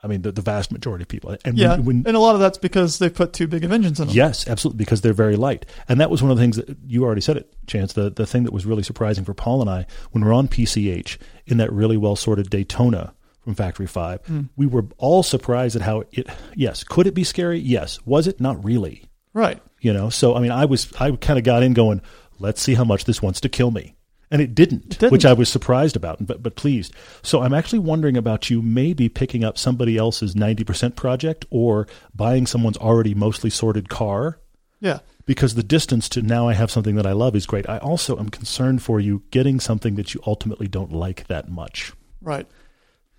[0.00, 1.36] I mean, the, the vast majority of people.
[1.44, 3.72] And Yeah, when, when and a lot of that's because they put too big of
[3.72, 4.14] engines in them.
[4.14, 5.66] Yes, absolutely, because they're very light.
[5.88, 7.94] And that was one of the things that you already said it, Chance.
[7.94, 11.18] The the thing that was really surprising for Paul and I when we're on PCH
[11.46, 14.50] in that really well sorted Daytona from Factory Five, Mm.
[14.56, 16.28] we were all surprised at how it.
[16.54, 17.58] Yes, could it be scary?
[17.58, 17.98] Yes.
[18.06, 18.40] Was it?
[18.40, 19.02] Not really.
[19.34, 19.60] Right.
[19.80, 20.10] You know.
[20.10, 22.00] So I mean, I was I kind of got in going,
[22.38, 23.94] let's see how much this wants to kill me.
[24.30, 25.12] And it didn't, It didn't.
[25.12, 26.92] which I was surprised about, but but pleased.
[27.22, 32.46] So I'm actually wondering about you maybe picking up somebody else's 90% project or buying
[32.46, 34.38] someone's already mostly sorted car
[34.80, 34.98] Yeah.
[35.24, 37.66] because the distance to now I have something that I love is great.
[37.70, 41.92] I also am concerned for you getting something that you ultimately don't like that much.
[42.20, 42.46] Right.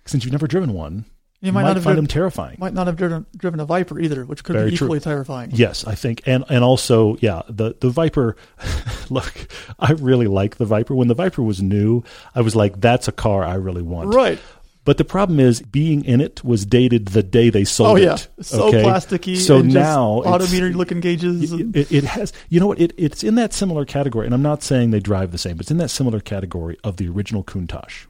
[0.06, 1.06] Since you've never driven one,
[1.42, 2.56] You might, might, not have find driven, them terrifying.
[2.60, 4.88] might not have driven, driven a Viper either, which could Very be true.
[4.88, 5.50] equally terrifying.
[5.54, 8.36] Yes, I think, and and also, yeah, the the Viper.
[9.10, 9.32] look,
[9.78, 10.94] I really like the Viper.
[10.94, 12.02] When the Viper was new,
[12.34, 14.38] I was like, "That's a car I really want." Right.
[14.84, 18.02] But the problem is, being in it was dated the day they sold it.
[18.08, 18.28] Oh it.
[18.36, 18.82] yeah, so okay?
[18.82, 19.36] plasticky.
[19.36, 21.52] So and now autometer looking gauges.
[21.52, 24.42] and- it, it has you know what it, it's in that similar category and i'm
[24.42, 27.44] not saying they drive the same but it's in that similar category of the original
[27.44, 28.06] countach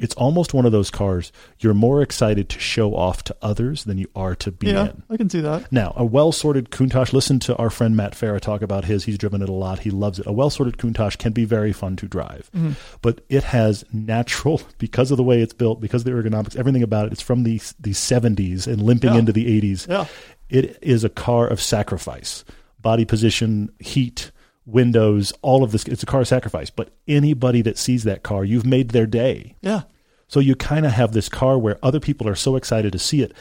[0.00, 3.98] it's almost one of those cars you're more excited to show off to others than
[3.98, 5.70] you are to be yeah, in I can see that.
[5.70, 9.42] now a well-sorted countach listen to our friend matt farah talk about his he's driven
[9.42, 12.50] it a lot he loves it a well-sorted countach can be very fun to drive
[12.56, 12.74] Mhm.
[13.02, 16.82] but it has natural because of the way it's built because of the ergonomics everything
[16.82, 19.18] about it it's from the, the 70s and limping Yeah.
[19.18, 20.06] into the 80s Yeah,
[20.48, 22.44] it is a car of sacrifice
[22.80, 24.30] body position heat
[24.70, 26.70] windows all of this it's a car sacrifice.
[26.70, 29.56] But anybody that sees that car you've made their day.
[29.60, 29.82] Yeah,
[30.28, 33.22] so you kind of have this car where other people are so excited to see
[33.22, 33.34] it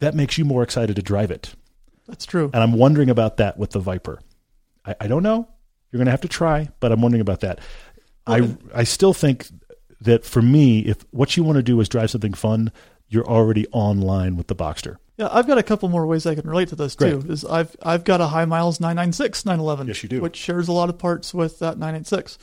[0.00, 1.54] that makes you more excited to drive it.
[2.06, 2.50] That's true.
[2.52, 4.20] and i'm wondering about that with the viper.
[4.84, 5.48] I, I don't know.
[5.90, 7.60] You're going to have to try but i'm wondering about that.
[8.26, 9.48] I i still think
[10.00, 12.70] that for me if what you want to do is drive something fun
[13.08, 16.48] you're already online with the boxster Yeah, I've got a couple more ways I can
[16.48, 17.20] relate to this too.
[17.20, 17.30] Great.
[17.30, 19.86] Is I've I've got a high miles 996 911.
[19.88, 20.20] Yes, you do.
[20.20, 22.36] Which shares a lot of parts with that 986,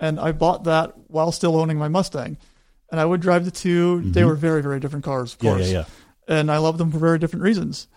[0.00, 2.38] and I bought that while still owning my Mustang,
[2.90, 4.26] and I would drive the 2 They Mhm.
[4.26, 5.84] were very very different cars, of yeah course, yeah yeah
[6.36, 7.88] and I love them for very different reasons.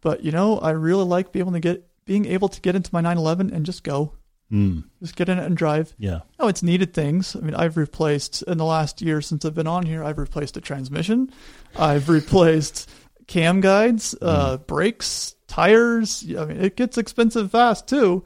[0.00, 2.90] But you know, I really like being able to get being able to get into
[2.92, 4.14] my 911 and just go,
[4.52, 5.94] mm, just get in it and drive.
[5.98, 7.36] yeah Oh, it's needed things.
[7.36, 10.02] I mean, I've replaced in the last year since I've been on here.
[10.02, 11.30] I've replaced a transmission.
[11.78, 12.90] I've replaced
[13.26, 16.24] cam guides, uh, brakes, tires.
[16.36, 18.24] I mean, it gets expensive fast too.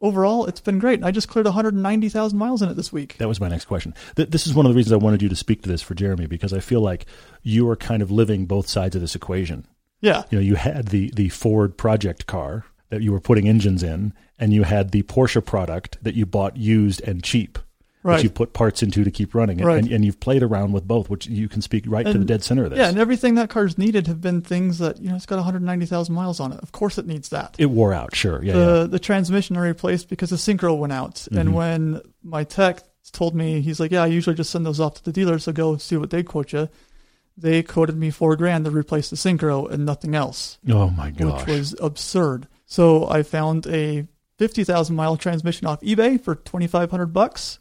[0.00, 1.02] Overall, it's been great.
[1.04, 3.16] I just cleared 190,000 miles in it this week.
[3.18, 3.94] That was my next question.
[4.16, 5.94] Th- this is one of the reasons I wanted you to speak to this for
[5.94, 7.06] Jeremy because I feel like
[7.42, 9.66] you are kind of living both sides of this equation.
[10.00, 13.82] Yeah, You know, you had the the Ford project car that you were putting engines
[13.82, 17.58] in, and you had the Porsche product that you bought used and cheap.
[18.06, 18.16] Right.
[18.16, 19.82] That you put parts into to keep running, and, Right.
[19.82, 22.42] and, and you've played around with both, which you can speak right to the dead
[22.44, 22.78] center of this.
[22.78, 26.14] yeah, and everything that car's needed have been things that you know it's got 190,000
[26.14, 26.60] miles on it.
[26.60, 27.54] Of course, it needs that.
[27.58, 28.84] it wore out, sure, yeah, the yeah.
[28.84, 31.14] the transmission I replaced because the synchro went out.
[31.30, 31.38] Mhm.
[31.38, 34.94] And when my tech told me, he's like, "Yeah, I usually just send those off
[34.94, 36.68] to the dealer, so go see what they quote you."
[37.38, 41.46] They quoted me four grand to replace the synchro and nothing else, Oh my gosh,
[41.46, 42.48] which was absurd.
[42.64, 44.06] So I found a
[44.38, 47.58] fifty thousand mile transmission off eBay for twenty five hundred bucks.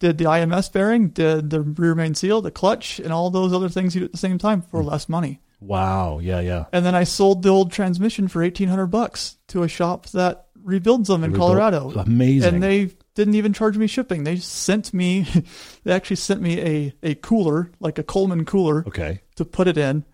[0.00, 3.68] Did the IMS bearing, did the rear main seal, the clutch, and all those other
[3.68, 4.86] things you do at the same time for Mm.
[4.90, 5.40] less money.
[5.60, 6.66] wow, yeah, yeah.
[6.72, 10.46] And then I sold the old transmission for eighteen hundred bucks to a shop that
[10.62, 11.90] rebuilds them in Rebuilt- Colorado.
[11.96, 12.54] amazing.
[12.54, 14.22] And they didn't even charge me shipping.
[14.24, 15.26] They sent me,
[15.84, 19.76] they actually sent me a, a cooler, like a Coleman cooler, okay, to put it
[19.78, 20.04] in.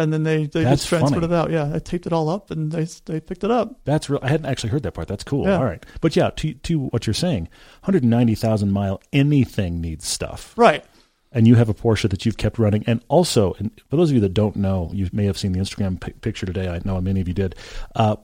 [0.00, 1.26] And then they, they That's just transferred funny.
[1.26, 1.50] it out.
[1.50, 3.80] Yeah, I taped it all up and they they picked it up.
[3.84, 4.20] That's real.
[4.22, 5.06] I hadn't actually heard that part.
[5.08, 5.46] That's cool.
[5.46, 5.56] Yeah.
[5.58, 7.48] All right, but yeah, to to what you're saying,
[7.84, 10.84] 190,000 mile, anything needs stuff, Right.
[11.32, 12.84] and you have a Porsche that you've kept running.
[12.86, 15.60] And also, and for those of you that don't know, you may have seen the
[15.60, 16.68] Instagram pi picture today.
[16.68, 17.54] I know many of you did.
[17.94, 18.16] Uh,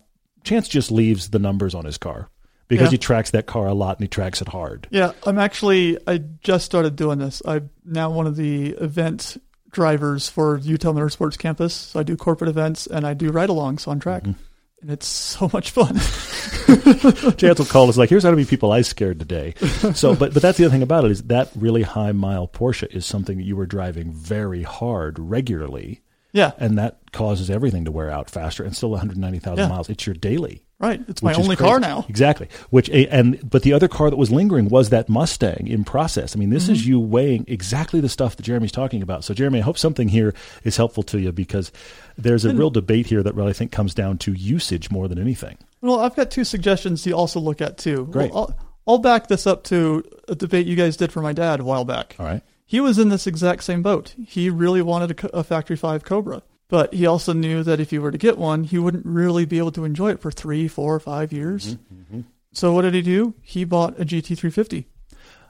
[0.44, 2.30] Chance just leaves the numbers on his car
[2.68, 2.90] because Yeah.
[2.92, 4.86] he tracks that car a lot and he tracks it hard.
[4.92, 7.42] Yeah, I'm actually, I just started doing this.
[7.44, 9.36] I'm now one of the event
[9.76, 11.74] drivers for Utah Motorsports Campus.
[11.74, 14.22] So I do corporate events and I do ride alongs on track.
[14.24, 14.34] Mhm.
[14.80, 15.96] And it's so much fun.
[17.36, 19.54] Chance will call us like, "Here's how many people I scared today."
[19.94, 22.86] So, but but that's the other thing about it is that really high mile Porsche
[22.94, 26.00] is something that you were driving very hard regularly.
[26.36, 29.68] Yeah, and that causes everything to wear out faster and still 190,000 Yeah.
[29.68, 29.88] miles.
[29.88, 30.62] It's your daily.
[30.78, 31.00] right.
[31.08, 32.04] It's my only car now.
[32.08, 32.48] Exactly.
[32.68, 36.36] Which and but the other car that was lingering was that Mustang in process.
[36.36, 36.72] I mean, this Mm-hmm.
[36.74, 39.24] is you weighing exactly the stuff that Jeremy's talking about.
[39.24, 41.72] So Jeremy, I hope something here is helpful to you because
[42.18, 45.18] there's a real debate here that really I think comes down to usage more than
[45.18, 45.56] anything.
[45.80, 48.06] Well, I've got two suggestions to also look at too.
[48.10, 48.32] Great.
[48.34, 48.54] Well,
[48.86, 51.64] I'll, I'll back this up to a debate you guys did for my dad a
[51.64, 52.16] while back.
[52.18, 52.42] All right.
[52.66, 54.14] He was in this exact same boat.
[54.26, 56.42] He really wanted a, a Factory 5 Cobra.
[56.68, 59.58] But he also knew that if he were to get one, he wouldn't really be
[59.58, 61.76] able to enjoy it for three, four, five years.
[61.76, 62.22] Mm-hmm.
[62.52, 63.34] So what did he do?
[63.40, 64.86] He bought a GT350,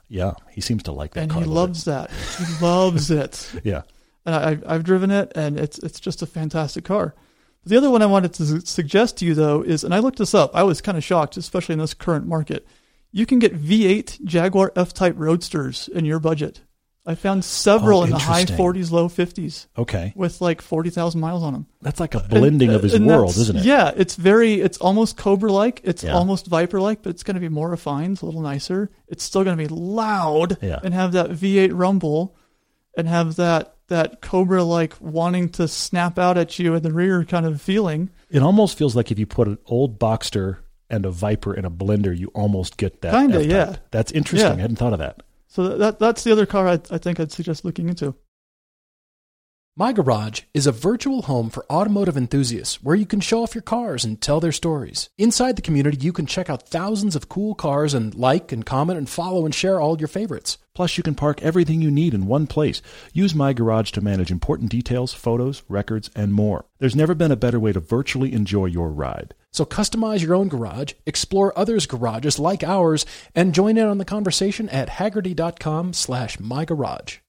[0.09, 1.41] Yeah, he seems to like that and car.
[1.41, 2.11] he loves that.
[2.11, 3.51] He loves it.
[3.63, 3.81] Yeah.
[4.27, 7.15] And I, I've- I've driven it, and it's it's just a fantastic car.
[7.65, 10.33] The other one I wanted to suggest to you though is, and I looked this
[10.35, 10.51] up.
[10.53, 12.67] I was kind of shocked, especially in this current market.
[13.11, 16.61] You can get V8 Jaguar F-Type Roadsters in your budget.
[17.09, 20.11] I found several Oh, in the high 40s, low 50s Okay.
[20.13, 21.65] with like 40,000 miles on them.
[21.81, 23.63] That's like a blending of uh, his And world, isn't it?
[23.63, 25.79] Yeah, it's very, it's almost Cobra like.
[25.85, 26.13] It's Yeah.
[26.15, 28.89] almost Viper like, but it's going to be more refined, a little nicer.
[29.07, 30.79] It's still going to be loud Yeah.
[30.83, 32.35] and have that V8 rumble
[32.97, 37.23] and have that, that Cobra like wanting to snap out at you in the rear
[37.23, 38.09] kind of feeling.
[38.29, 40.57] It almost feels like if you put an old Boxster
[40.89, 43.13] and a Viper in a blender, you almost get that.
[43.13, 43.75] Kinda, yeah.
[43.91, 44.51] That's interesting.
[44.51, 44.57] Yeah.
[44.57, 45.21] I hadn't thought of that.
[45.47, 48.15] So that, that's the other car I, I think I'd suggest looking into.
[49.79, 53.61] My Garage is a virtual home for automotive enthusiasts where you can show off your
[53.61, 55.11] cars and tell their stories.
[55.19, 58.97] Inside the community, you can check out thousands of cool cars and like and comment
[58.97, 60.57] and follow and share all your favorites.
[60.73, 62.81] Plus, you can park everything you need in one place.
[63.13, 66.65] Use My Garage to manage important details, photos, records, and more.
[66.79, 69.35] There's never been a better way to virtually enjoy your ride.
[69.53, 74.05] So customize your own garage, explore others' garages like ours, and join in on the
[74.05, 77.19] conversation at hagerty.com slash mygarage.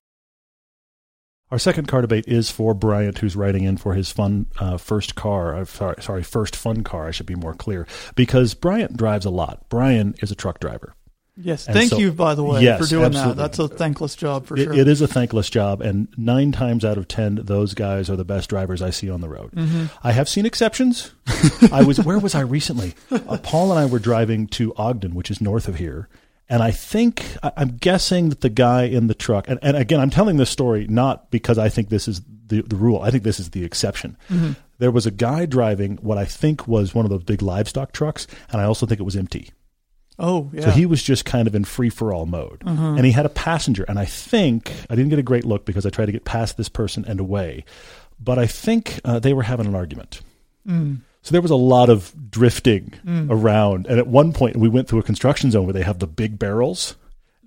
[1.50, 5.14] Our second car debate is for Bryant, who's writing in for his fun uh, first
[5.14, 5.54] car.
[5.56, 7.06] Uh, sorry, sorry, first fun car.
[7.08, 9.66] I should be more clear because Bryant drives a lot.
[9.70, 10.94] Brian is a truck driver.
[11.40, 13.34] Yes, And thank so- you, by the way, Yes, for doing absolutely.
[13.34, 13.40] that.
[13.42, 14.72] That's a thankless job for It- sure.
[14.74, 18.24] it is a thankless job, and nine times out of ten, those guys are the
[18.24, 19.52] best drivers I see on the road.
[19.52, 19.84] Mm-hmm.
[20.02, 21.12] I have seen exceptions.
[21.72, 22.94] I was where was I recently?
[23.11, 26.08] Uh, Paul and I were driving to Ogden, which is north of here,
[26.48, 30.11] and I think I'm guessing that the guy in the truck, and, and again, I'm
[30.11, 33.02] telling this story not because I think this is the the rule.
[33.02, 34.16] I think this is the exception.
[34.30, 34.52] Mm-hmm.
[34.78, 38.26] There was a guy driving what I think was one of those big livestock trucks,
[38.50, 39.50] and I also think it was empty.
[40.18, 40.62] Oh, yeah.
[40.62, 42.62] So he was just kind of in free for all mode.
[42.96, 43.84] And he had a passenger.
[43.88, 46.56] And I think, I didn't get a great look because I tried to get past
[46.56, 47.64] this person and away,
[48.18, 50.20] but I think uh, they were having an argument.
[50.66, 51.02] Mm.
[51.22, 53.28] So there was a lot of drifting mm.
[53.31, 53.87] around.
[53.87, 56.38] And at one point, we went through a construction zone where they have the big
[56.38, 56.96] barrels.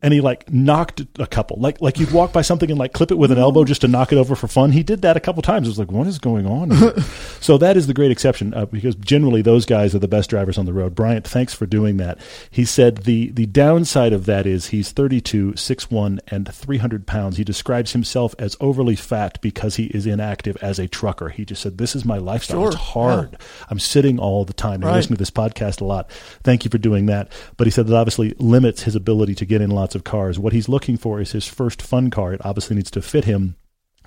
[0.04, 3.12] And he like knocked a couple, like like you'd walk by something and like clip
[3.12, 4.72] it with an elbow just to knock it over for fun.
[4.72, 5.68] He did that a couple times.
[5.68, 6.72] It was like, what is going on?
[7.42, 10.60] So that is the great exception uh, because generally those guys are the best drivers
[10.60, 10.94] on the road.
[10.94, 12.20] Bryant, thanks for doing that.
[12.52, 17.38] He said the the downside of that is he's 32, 6'1", and 300 pounds.
[17.38, 21.30] He describes himself as overly fat because he is inactive as a trucker.
[21.30, 22.60] He just said, this is my lifestyle.
[22.62, 23.38] Sure, It's hard.
[23.70, 24.84] I'm sitting all the time.
[24.84, 24.96] I Right.
[24.98, 26.12] listen to this podcast a lot.
[26.44, 27.32] Thank you for doing that.
[27.58, 30.40] But he said that obviously limits his ability to get in lots of cars.
[30.40, 32.34] What he's looking for is his first fun car.
[32.34, 33.56] It obviously needs to fit him.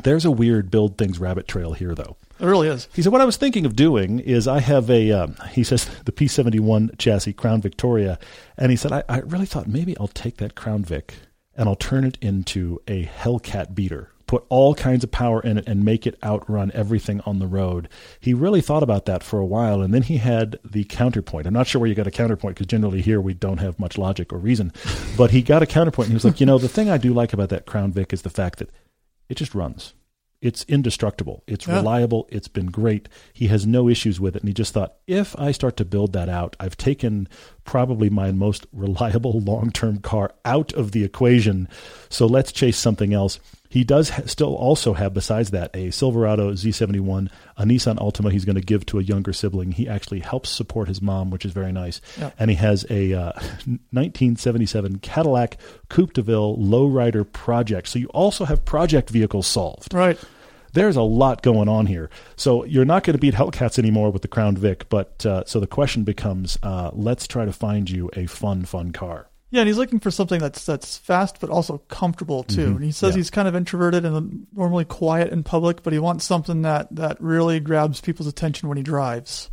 [0.03, 2.17] There's a weird build things rabbit trail here, though.
[2.41, 2.89] It really is.
[2.93, 5.85] He said, What I was thinking of doing is I have a, um, he says,
[6.05, 8.19] the P71 chassis, Crown Victoria.
[8.59, 11.15] And he said, I, I really thought maybe I'll take that Crown Vic
[11.57, 15.69] and I'll turn it into a Hellcat beater, put all kinds of power in it
[15.69, 17.89] and make it outrun everything on the road.
[18.21, 19.83] He really thought about that for a while.
[19.83, 21.47] And then he had the counterpoint.
[21.47, 23.99] I'm not sure where you got a counterpoint because generally here we don't have much
[23.99, 24.73] logic or reason.
[25.17, 27.13] But he got a counterpoint and he was like, You know, the thing I do
[27.13, 28.71] like about that Crown Vic is the fact that
[29.29, 29.95] it just runs.
[30.41, 31.43] It's indestructible.
[31.47, 31.77] It's Yeah.
[31.77, 32.29] reliable.
[32.31, 33.09] It's been great.
[33.33, 34.43] He has no issues with it.
[34.43, 37.29] And he just thought, if I start to build that out, I've taken
[37.65, 41.67] probably my most reliable long term car out of the equation.
[42.11, 43.41] So let's chase something else.
[43.75, 48.45] He does ha- still also have, besides that, a Silverado Z71, a Nissan Altima he's
[48.45, 49.73] going to give to a younger sibling.
[49.73, 52.01] He actually helps support his mom, which is very nice.
[52.17, 52.31] Yeah.
[52.39, 53.33] And he has a uh,
[53.91, 55.57] 1977 Cadillac
[55.89, 57.89] Coupe de Ville Lowrider Project.
[57.89, 60.19] So you also have project vehicles solved Right.
[60.73, 62.11] there's a lot going on here.
[62.37, 65.59] So you're not going to beat Hellcats anymore with the Crown Vic, but uh, so
[65.61, 69.29] the question becomes, uh, let's try to find you a fun, fun car.
[69.55, 72.67] Yeah, and he's looking for something that's that's fast but also comfortable too.
[72.71, 72.75] Mhm.
[72.77, 73.19] And he says Yeah.
[73.19, 77.21] he's kind of introverted and normally quiet in public, but he wants something that that
[77.21, 79.51] really grabs people's attention when he drives.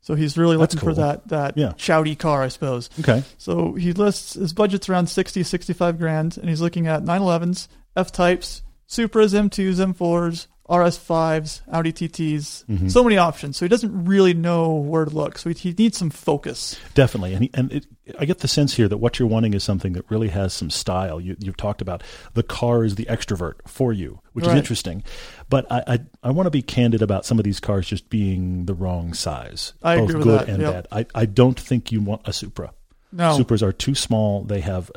[0.00, 0.94] So he's really That's looking cool.
[0.96, 1.72] for that that Yeah.
[1.78, 2.90] shouty car, I suppose.
[2.98, 3.22] Okay.
[3.38, 8.10] So he lists his budget's around 60, 65 grand, and he's looking at 911s, F
[8.10, 12.64] types, Supras, M2s, M4s, RS5s, Audi TTs.
[12.66, 12.90] Mhm.
[12.90, 13.56] So many options.
[13.56, 15.38] So he doesn't really know where to look.
[15.38, 16.76] So he, he needs some focus.
[16.94, 17.86] Definitely, and he, and it,
[18.18, 20.70] I get the sense here that what you're wanting is something that really has some
[20.70, 21.20] style.
[21.20, 22.02] You, you've talked about
[22.34, 25.04] the car is the extrovert for you, which is interesting.
[25.48, 28.66] But I I, I want to be candid about some of these cars just being
[28.66, 30.72] the wrong size, I both good that, and yep.
[30.72, 31.08] bad.
[31.14, 32.72] I, I don't think you want a Supra.
[33.12, 33.38] No.
[33.38, 34.44] Supras are too small.
[34.44, 34.90] They have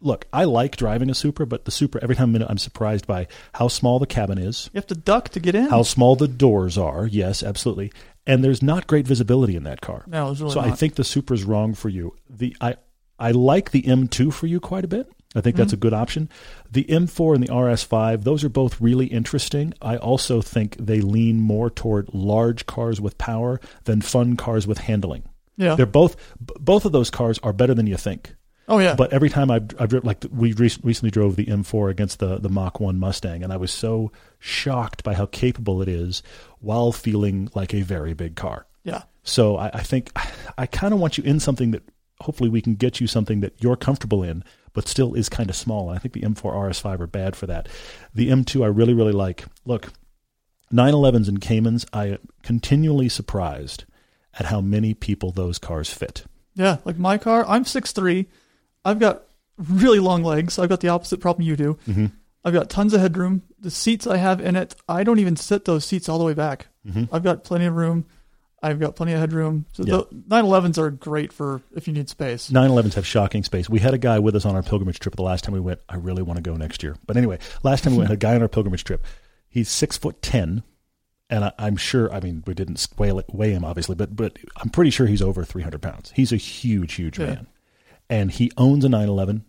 [0.00, 0.26] look.
[0.32, 3.06] I like driving a Supra, but the Supra every time I'm in it, I'm surprised
[3.06, 5.68] by how small the cabin is, You have to duck to get in.
[5.68, 7.06] how small the doors are.
[7.06, 7.92] Yes, absolutely.
[8.26, 10.04] And there's not great visibility in that car.
[10.06, 12.14] No, it's really so I think the Supra's wrong for you.
[12.28, 12.76] The I
[13.18, 15.10] I like the M2 for you quite a bit.
[15.34, 15.74] I think that's mm-hmm.
[15.74, 16.30] a good option.
[16.70, 19.74] The M4 and the RS5, those are both really interesting.
[19.82, 24.78] I also think they lean more toward large cars with power than fun cars with
[24.78, 25.24] handling.
[25.56, 25.74] Yeah.
[25.74, 28.34] They're both b- both of those cars are better than you think.
[28.68, 28.94] Oh yeah.
[28.96, 32.38] But every time I've, I've driven, like we re- recently drove the M4 against the
[32.38, 34.10] the Mach One Mustang, and I was so
[34.40, 36.22] shocked by how capable it is
[36.60, 38.66] while feeling like a very big car.
[38.84, 39.02] yeah.
[39.22, 40.10] So I, I think
[40.58, 41.82] I kind of want you in something that
[42.20, 45.56] hopefully we can get you something that you're comfortable in, but still is kind of
[45.56, 45.88] small.
[45.90, 47.68] And I think the M4 RS5 are bad for that.
[48.14, 49.44] The M2 I really really like.
[49.64, 49.88] Look,
[50.72, 53.84] 911s and Caymans, I am continually surprised
[54.38, 56.24] at how many people those cars fit.
[56.54, 56.78] Yeah.
[56.84, 58.26] Like my car, I'm 6'3.
[58.84, 59.22] I've got
[59.58, 60.58] really long legs.
[60.58, 61.78] I've got the opposite problem you do.
[61.88, 62.06] Mm-hmm.
[62.44, 63.42] I've got tons of headroom.
[63.58, 66.34] The seats I have in it, I don't even sit those seats all the way
[66.34, 66.68] back.
[66.86, 67.08] Mhm.
[67.10, 68.04] I've got plenty of room.
[68.62, 69.66] I've got plenty of headroom.
[69.72, 70.02] So Yeah.
[70.10, 72.50] the 911s are great for if you need space.
[72.50, 73.68] 911s have shocking space.
[73.68, 75.80] We had a guy with us on our pilgrimage trip the last time we went.
[75.88, 76.96] I really want to go next year.
[77.06, 79.04] But anyway, last time we went, a guy on our pilgrimage trip.
[79.48, 80.62] He's six foot ten,
[81.30, 82.12] and I, I'm sure.
[82.12, 85.44] I mean, we didn't weigh, weigh him obviously, but but I'm pretty sure he's over
[85.44, 86.12] 300 pounds.
[86.14, 87.26] He's a huge, huge Yeah.
[87.26, 87.46] man,
[88.08, 89.44] and he owns a 911.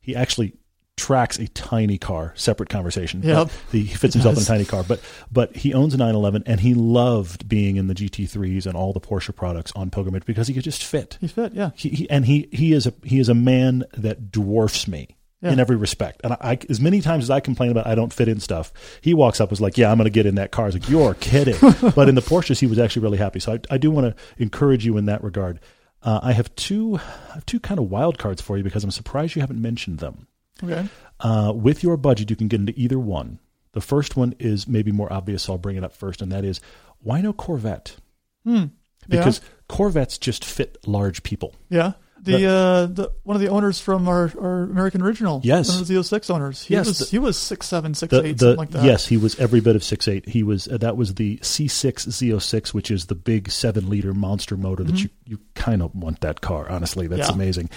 [0.00, 0.54] He actually
[0.96, 2.32] tracks a tiny car.
[2.36, 3.22] Separate conversation.
[3.22, 3.50] Yep.
[3.70, 5.00] he fits himself in a tiny car, but
[5.30, 9.00] but he owns a 911, and he loved being in the GT3s and all the
[9.00, 11.70] Porsche products on pilgrimage because he could just fit He fit, yeah.
[11.74, 15.52] he, he and he he is a he is a man that dwarfs me Yeah.
[15.52, 16.20] in every respect.
[16.24, 18.72] And I, I as many times as I complain about I don't fit in stuff,
[19.00, 20.68] he walks up and was like, "Yeah, I'm going to get in that car." I
[20.68, 21.56] was like, "You're kidding!"
[21.94, 23.40] but in the Porsches, he was actually really happy.
[23.40, 25.60] So I, I do want to encourage you in that regard.
[26.02, 27.00] Uh, I have two
[27.46, 30.26] two kind of wild cards for you because I'm surprised you haven't mentioned them.
[30.62, 30.88] Okay.
[31.20, 33.38] Uh, with your budget, you can get into either one.
[33.72, 36.44] The first one is maybe more obvious, so I'll bring it up first, and that
[36.44, 36.60] is
[37.00, 37.96] why no Corvette?
[38.44, 38.64] Hmm.
[39.08, 41.54] Because Corvettes just fit large people.
[41.68, 41.92] Yeah.
[42.22, 45.40] The uh the one of the owners from our, our American original.
[45.44, 45.68] Yes.
[45.68, 46.62] One of the 06 owners.
[46.62, 48.84] He Yes, was the- he was six seven, six the, eight, the- something like that.
[48.84, 50.28] Yes, he was every bit of six eight.
[50.28, 54.56] He was uh, that was the C6 Z06, which is the big seven liter monster
[54.56, 56.68] motor that you you kind of want that car.
[56.70, 57.30] Honestly, that's Mm-hmm.
[57.38, 57.44] Yeah.
[57.44, 57.70] amazing.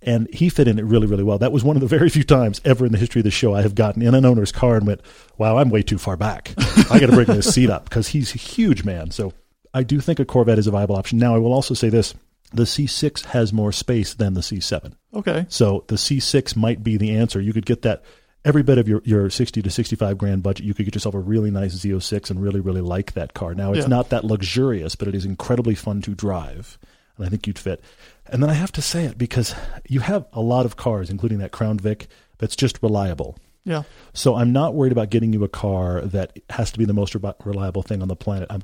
[0.00, 1.38] And he fit in it really, really well.
[1.38, 3.52] That was one of the very few times ever in the history of the show
[3.54, 5.00] I have gotten in an owner's car and went,
[5.38, 6.54] "Wow, I'm way too far back.
[6.90, 9.32] I got to bring this seat up because he's a huge man." So
[9.74, 11.18] I do think a Corvette is a viable option.
[11.18, 12.14] Now, I will also say this:
[12.52, 14.94] the C6 has more space than the C7.
[15.14, 15.46] Okay.
[15.48, 17.40] So the C6 might be the answer.
[17.40, 18.02] You could get that
[18.44, 20.64] every bit of your, your 60 to 65 grand budget.
[20.64, 23.54] You could get yourself a really nice Z06 and really, really like that car.
[23.54, 23.88] Now, it's Yeah.
[23.88, 26.78] not that luxurious, but it is incredibly fun to drive.
[27.16, 27.82] And I think you'd fit.
[28.26, 29.54] And then I have to say it because
[29.88, 32.06] you have a lot of cars, including that Crown Vic,
[32.38, 33.36] that's just reliable.
[33.64, 33.82] Yeah.
[34.14, 37.14] So I'm not worried about getting you a car that has to be the most
[37.14, 38.46] re- reliable thing on the planet.
[38.50, 38.62] I'm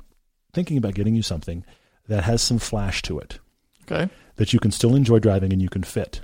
[0.53, 1.63] thinking about getting you something
[2.07, 3.39] that has some flash to it
[3.89, 4.09] Okay.
[4.37, 6.21] that you can still enjoy driving and you can fit.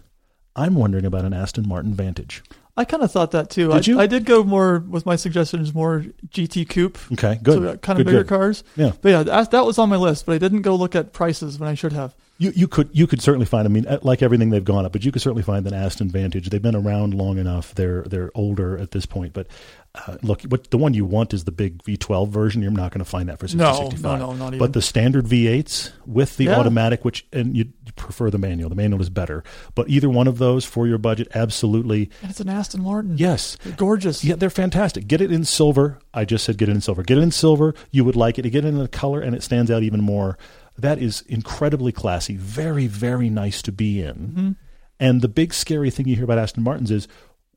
[0.55, 2.43] I'm wondering about an Aston Martin Vantage.
[2.77, 3.67] I kind of thought that too.
[3.67, 3.99] Did I, you?
[3.99, 6.97] I did go more with my suggestions more GT coupe.
[7.13, 7.53] Okay, good.
[7.55, 8.27] So kind Good, of bigger good.
[8.27, 8.63] cars.
[8.77, 8.91] Yeah.
[9.01, 11.59] But yeah, that, that was on my list, but I didn't go look at prices
[11.59, 12.15] when I should have.
[12.37, 13.67] You you could you could certainly find.
[13.67, 16.09] I mean, uh, like everything they've gone up, but you could certainly find an Aston
[16.09, 16.49] Vantage.
[16.49, 17.75] They've been around long enough.
[17.75, 19.33] They're they're older at this point.
[19.33, 19.45] But
[19.93, 22.63] uh, look, what the one you want is the big V12 version.
[22.63, 24.19] You're not going to find that for 60, No, 65.
[24.19, 24.59] no, no, not even.
[24.59, 26.57] But the standard V8s with the Yeah.
[26.57, 27.65] automatic, which and you
[27.95, 28.69] prefer the manual.
[28.69, 29.43] The manual is better.
[29.75, 33.17] But either one of those for your budget, absolutely And it's an Aston Martin.
[33.17, 33.57] yes.
[33.63, 34.23] They're gorgeous.
[34.23, 35.07] Yeah, they're fantastic.
[35.07, 35.99] Get it in silver.
[36.13, 37.03] I just said get it in silver.
[37.03, 37.73] Get it in silver.
[37.91, 38.43] You would like it.
[38.49, 40.37] Get it in a color, and it stands out even more.
[40.77, 42.35] That is incredibly classy.
[42.35, 44.15] Very, very nice to be in.
[44.15, 44.51] Mm-hmm.
[44.99, 47.07] And the big scary thing you hear about Aston Martins is,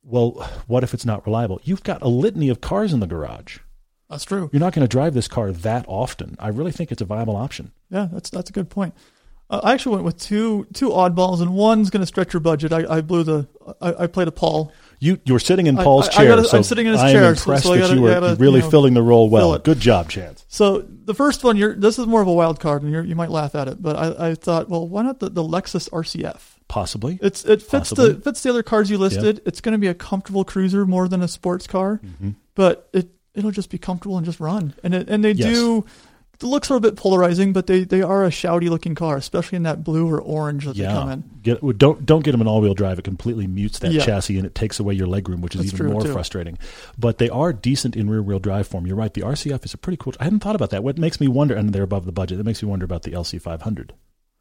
[0.02, 0.32] well,
[0.66, 1.60] what if it's not reliable?
[1.64, 3.58] You've got a litany of cars in the garage.
[4.10, 4.50] That's true.
[4.52, 6.36] You're not going to drive this car that often.
[6.38, 7.72] I really think it's a viable option.
[7.90, 8.94] Yeah, that's that's a good point.
[9.50, 12.72] Uh, I actually went with two two oddballs, and one's going to stretch your budget.
[12.72, 13.46] I, I blew the
[13.80, 14.72] I, I played a Paul.
[15.00, 16.44] You you're sitting in I- Paul's I- I chair.
[16.44, 18.00] so I'm sitting in his I am chair, so- impressed so I that gotta- you
[18.02, 19.52] were gotta, really you know, filling the role well.
[19.52, 19.58] fill.
[19.60, 20.46] Good job, Chance.
[20.48, 23.14] So the first one, you're this is more of a wild card, and you're, you
[23.16, 26.40] might laugh at it, but I, I thought, well, why not the, the Lexus RCF?
[26.66, 27.18] Possibly.
[27.20, 28.12] It's it fits Possibly.
[28.14, 29.42] the fits the other cars you listed.
[29.44, 32.00] It's going to be a comfortable cruiser more than a sports car,
[32.54, 34.72] but it it'll just be comfortable and just run.
[34.82, 35.52] And it, and they Yes.
[35.54, 35.84] do.
[36.40, 39.56] The looks are a bit polarizing, but they, they are a shouty looking car, especially
[39.56, 41.24] in that blue or orange that they come Yeah, in.
[41.42, 42.98] get don't don't get them in all wheel drive.
[42.98, 44.04] It completely mutes that Yeah.
[44.04, 46.12] chassis and it takes away your legroom, which is That's even more too.
[46.12, 46.58] frustrating.
[46.98, 48.86] But they are decent in rear wheel drive form.
[48.86, 49.14] You're right.
[49.14, 50.12] The RCF is a pretty cool.
[50.18, 50.82] I hadn't thought about that.
[50.82, 52.38] What makes me wonder, and they're above the budget.
[52.38, 53.92] That makes me wonder about the LC 500.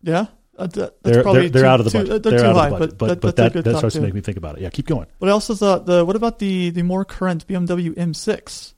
[0.01, 0.25] Yeah,
[0.57, 2.23] uh, that- that's They're probably they're, they're too- out of the too- budget.
[2.23, 2.97] They're, they're too out high, of the budget.
[2.97, 4.61] but, But that, but, that that thought, starts to make me think about it.
[4.63, 5.05] Yeah, keep going.
[5.19, 8.73] But I also thought the what about the the more current BMW M6?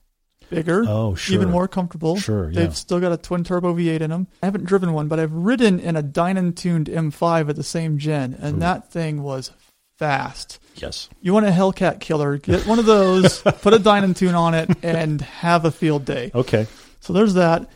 [0.50, 1.34] Bigger, Oh, sure.
[1.36, 2.18] even more comfortable.
[2.18, 2.62] Sure, yeah.
[2.62, 4.28] They've still got a twin turbo V8 in them.
[4.44, 7.98] I haven't driven one, but I've ridden in a Dinan tuned M5 at the same
[7.98, 8.60] gen, and Ooh.
[8.60, 9.52] that thing was
[9.98, 10.60] fast.
[10.76, 11.10] Yes.
[11.22, 12.38] You want a Hellcat killer?
[12.38, 16.32] Get one of those, put a Dinan tune on it, and have a field day.
[16.36, 16.68] Okay.
[17.00, 17.70] So there's that.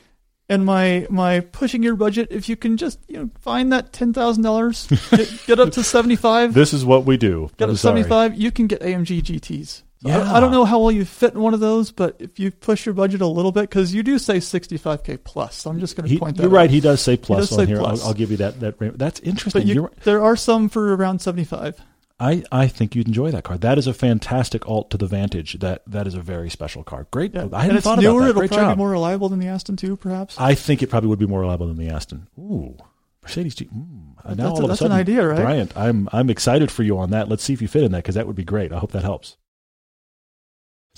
[0.51, 4.13] And my my pushing your budget, if you can just you know find that ten
[4.13, 4.87] thousand dollars,
[5.45, 6.53] get, up to seventy five.
[6.59, 7.51] This is what we do.
[7.57, 8.01] Get I'm up to sorry.
[8.01, 9.83] 75, you can get AMG GTs.
[10.01, 10.33] So I- Yeah.
[10.33, 12.85] I, don't know how well you fit in one of those, but if you push
[12.85, 16.09] your budget a little bit, because you do say 65K plus, so I'm just going
[16.09, 16.55] to point that you're out.
[16.55, 16.69] right.
[16.69, 17.79] He does say plus does on say here.
[17.79, 18.01] plus.
[18.01, 18.59] I'll, I'll give you that.
[18.61, 19.63] That that's interesting.
[19.63, 19.99] But you, right.
[20.03, 21.81] there are some for around 75.
[22.21, 23.57] I, I think you'd enjoy that car.
[23.57, 25.53] That is a fantastic alt to the Vantage.
[25.59, 27.07] That that is a very special car.
[27.11, 27.33] Great.
[27.33, 27.47] Yeah.
[27.53, 28.29] I hadn't it's thought newer, about that.
[28.29, 28.75] it'll probably job.
[28.75, 30.35] be more reliable than the Aston too, perhaps.
[30.37, 32.27] I think it probably would be more reliable than the Aston.
[32.37, 32.75] Ooh,
[33.23, 33.65] Mercedes G.
[33.65, 35.39] Mm, That's now a- all of a that's an idea, right?
[35.39, 37.29] Bryant, I'm I'm excited for you on that.
[37.29, 38.73] Let's see if you fit in that because that would be great.
[38.73, 39.37] I hope that helps.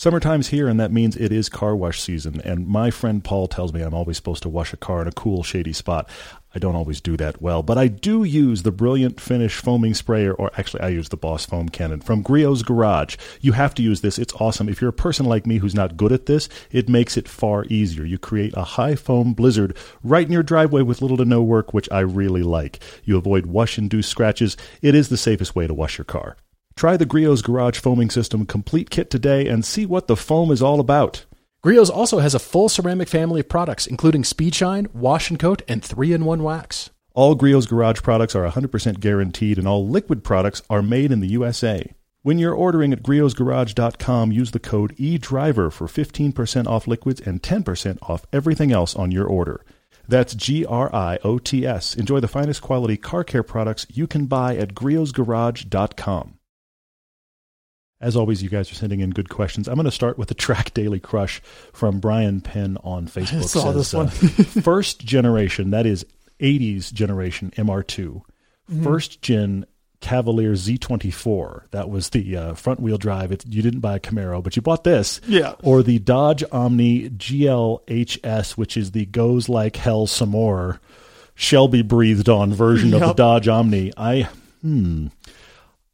[0.02, 2.42] Summertime's here, and that means it is car wash season.
[2.44, 5.12] And my friend Paul tells me I'm always supposed to wash a car in a
[5.12, 6.10] cool, shady spot.
[6.56, 10.34] I don't always do that well, but I do use the Brilliant Finish foaming sprayer,
[10.34, 13.16] or actually, I use the Boss Foam Cannon from Griot's Garage.
[13.42, 14.18] You have to use this.
[14.18, 14.68] It's awesome.
[14.70, 17.66] If you're a person like me who's not good at this, it makes it far
[17.66, 18.04] easier.
[18.04, 21.76] You create a high foam blizzard right in your driveway with little to no work,
[21.76, 22.80] which I really like.
[23.04, 24.58] You avoid wash induced scratches.
[24.82, 26.38] It is the safest way to wash your car.
[26.82, 30.64] Try the Griot's Garage Foaming System complete kit today and see what the foam is
[30.64, 31.26] all about.
[31.64, 35.62] Griot's also has a full ceramic family of products, including Speed Shine, Wash and Coat,
[35.68, 36.90] and 3 in 1 wax.
[37.14, 41.28] All Griot's Garage products are 100% guaranteed, and all liquid products are made in the
[41.28, 41.86] USA.
[42.24, 48.00] When you're ordering at griotsgarage.com, use the code EDRIVER for 15% off liquids and 10%
[48.10, 49.64] off everything else on your order.
[50.08, 51.94] That's G R I O T S.
[51.94, 56.40] Enjoy the finest quality car care products you can buy at griotsgarage.com.
[58.02, 59.68] As always, you guys are sending in good questions.
[59.68, 61.40] I'm going to start with the Track Daily Crush
[61.72, 63.44] from Brian Penn on Facebook.
[63.44, 64.08] I saw Says, this one.
[64.08, 64.10] uh,
[64.64, 66.06] first generation, that is
[66.40, 68.24] 80s generation MR2.
[68.72, 68.84] Mm-hmm.
[68.84, 69.66] First gen
[70.02, 71.70] Cavalier Z24.
[71.72, 73.32] That was the uh, front wheel drive.
[73.32, 75.22] It, you didn't buy a Camaro, but you bought this.
[75.28, 75.54] Yeah.
[75.62, 80.82] Or the Dodge Omni GLHS, which is the goes like hell some more
[81.36, 83.94] Shelby breathed on version of the Dodge Omni.
[83.96, 84.28] I
[84.62, 85.08] hmm.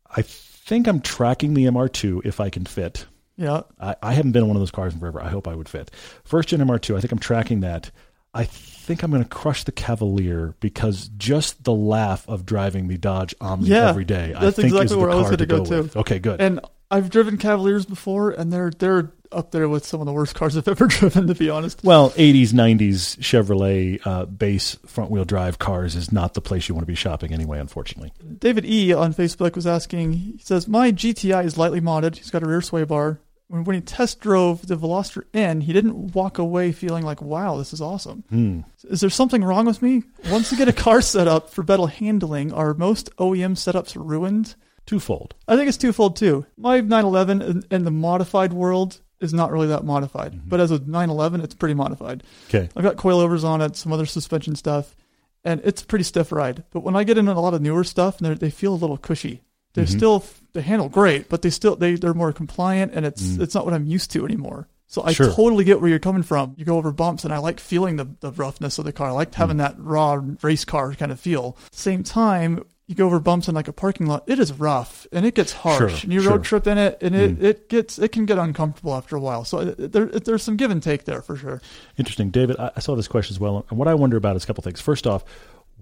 [0.09, 0.23] I
[0.67, 3.05] think I'm tracking the MR2 if I can fit.
[3.37, 3.61] Yeah.
[3.79, 5.21] I, I haven't been in one of those cars in forever.
[5.21, 5.91] I hope I would fit.
[6.23, 7.91] First gen MR2, I think I'm tracking that.
[8.33, 12.97] I think I'm going to crush the Cavalier because just the laugh of driving the
[12.97, 15.47] Dodge Omni Yeah, every day, I that's think exactly is where I was to gonna
[15.47, 15.93] go, go with.
[15.93, 15.99] to.
[15.99, 16.39] Okay, good.
[16.41, 16.59] And
[16.89, 20.55] I've driven Cavaliers before, and they're they're up there with some of the worst cars
[20.55, 21.83] I've ever driven, to be honest.
[21.83, 26.75] well, 80s, 90s Chevrolet uh, base front wheel drive cars is not the place you
[26.75, 28.13] want to be shopping anyway, unfortunately.
[28.39, 30.13] David E on Facebook was asking.
[30.13, 32.15] He says, "My GTI is lightly modded.
[32.17, 33.19] He's got a rear sway bar.
[33.49, 37.57] When, when he test drove the Veloster N, he didn't walk away feeling like, wow,
[37.57, 38.23] this is awesome.
[38.29, 38.61] Hmm.
[38.89, 40.03] Is there something wrong with me?
[40.29, 44.55] Once you get a car set up for better handling, are most OEM setups ruined?
[44.87, 45.35] Twofold.
[45.47, 46.45] I think it's twofold too.
[46.57, 50.49] My 911 in, in the modified world is not really that modified, Mm-hmm.
[50.49, 52.23] but as a 911, it's pretty modified.
[52.49, 52.69] Okay.
[52.75, 54.95] I've got coilovers on it, some other suspension stuff,
[55.43, 56.63] and it's a pretty stiff ride.
[56.71, 58.97] But when I get into a lot of newer stuff, and they're- feel a little
[58.97, 59.43] cushy.
[59.73, 59.89] They Mhm.
[59.97, 60.23] still
[60.53, 63.41] they handle great, but they still they they're more compliant, and it's Mm.
[63.41, 64.67] it's not what I'm used to anymore.
[64.87, 65.31] So I Sure.
[65.31, 66.53] totally get where you're coming from.
[66.57, 69.09] You go over bumps, and I like feeling the, the roughness of the car.
[69.09, 69.35] I like Mm.
[69.35, 71.57] having that raw race car kind of feel.
[71.71, 74.23] Same time, you go over bumps in like a parking lot.
[74.27, 76.31] It is rough and it gets harsh, Sure, and you sure.
[76.31, 77.43] road trip in it, and it, Mm.
[77.43, 79.43] it gets it can get uncomfortable after a while.
[79.43, 81.61] So it, there there's some give and take there for sure.
[81.97, 82.29] Interesting.
[82.29, 83.65] David, I, I saw this question as well.
[83.69, 84.79] And what I wonder about is a couple things.
[84.79, 85.25] First off,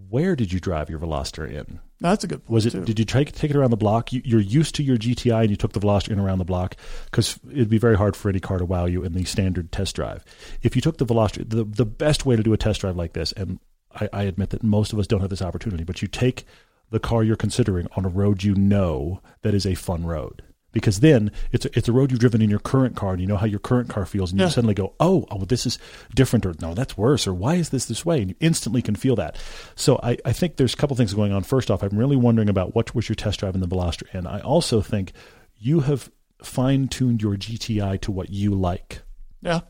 [0.10, 1.80] where did you drive your Veloster N?
[2.02, 2.72] That's a good point Was it?
[2.72, 2.84] too.
[2.86, 4.12] Did you take take it around the block?
[4.12, 6.76] You, you're used to your GTI, and you took the Veloster N around the block
[7.06, 9.96] because it'd be very hard for any car to wow you in the standard test
[9.96, 10.26] drive.
[10.64, 13.14] If you took the Veloster, the the best way to do a test drive like
[13.14, 13.60] this, and
[13.94, 16.46] I, I admit that most of us don't have this opportunity, but you take
[16.92, 20.42] the car you're considering on a road you know that is a fun road.
[20.72, 23.28] Because then it's a, it's a road you've driven in your current car, and you
[23.28, 24.48] know how your current car feels, and Yeah.
[24.48, 25.80] you suddenly go, "Oh, oh, this is
[26.14, 28.96] different," or "No, that's worse," or "Why is this this way?" And you instantly can
[28.96, 29.38] feel that.
[29.76, 31.44] So I, I think there's a couple things going on.
[31.44, 34.28] First off, I'm really wondering about what was your test drive in the Veloster, and
[34.28, 35.14] I also think
[35.58, 36.12] you have
[36.44, 39.02] fine tuned your GTI to what you like,
[39.42, 39.62] yeah.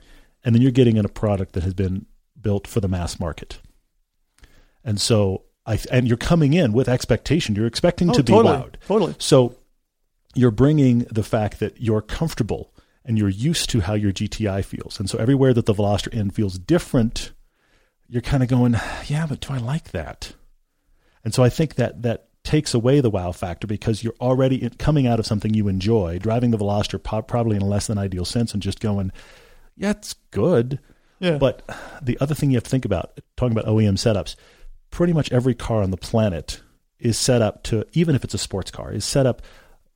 [0.43, 2.07] and then you're getting in a product that has been
[2.41, 3.59] built for the mass market,
[4.83, 7.55] and so I and you're coming in with expectation.
[7.55, 8.75] You're expecting Oh, to be totally, wowed.
[8.87, 9.15] Totally.
[9.19, 9.55] So
[10.35, 14.99] you're bringing the fact that you're comfortable and you're used to how your GTI feels.
[14.99, 17.31] And so everywhere that the Veloster N feels different,
[18.07, 18.75] you're kind of going,
[19.07, 20.33] yeah, but do I like that?
[21.23, 24.69] And so I think that that takes away the wow factor because you're already in,
[24.71, 28.25] coming out of something you enjoy, driving the Veloster probably in a less than ideal
[28.25, 29.11] sense and just going,
[29.75, 30.79] yeah, it's good.
[31.19, 31.37] Yeah.
[31.37, 31.67] But
[32.01, 34.35] the other thing you have to think about, talking about OEM setups,
[34.95, 36.61] pretty much every car on the planet
[36.99, 39.41] is set up to, even if it's a sports car, is set up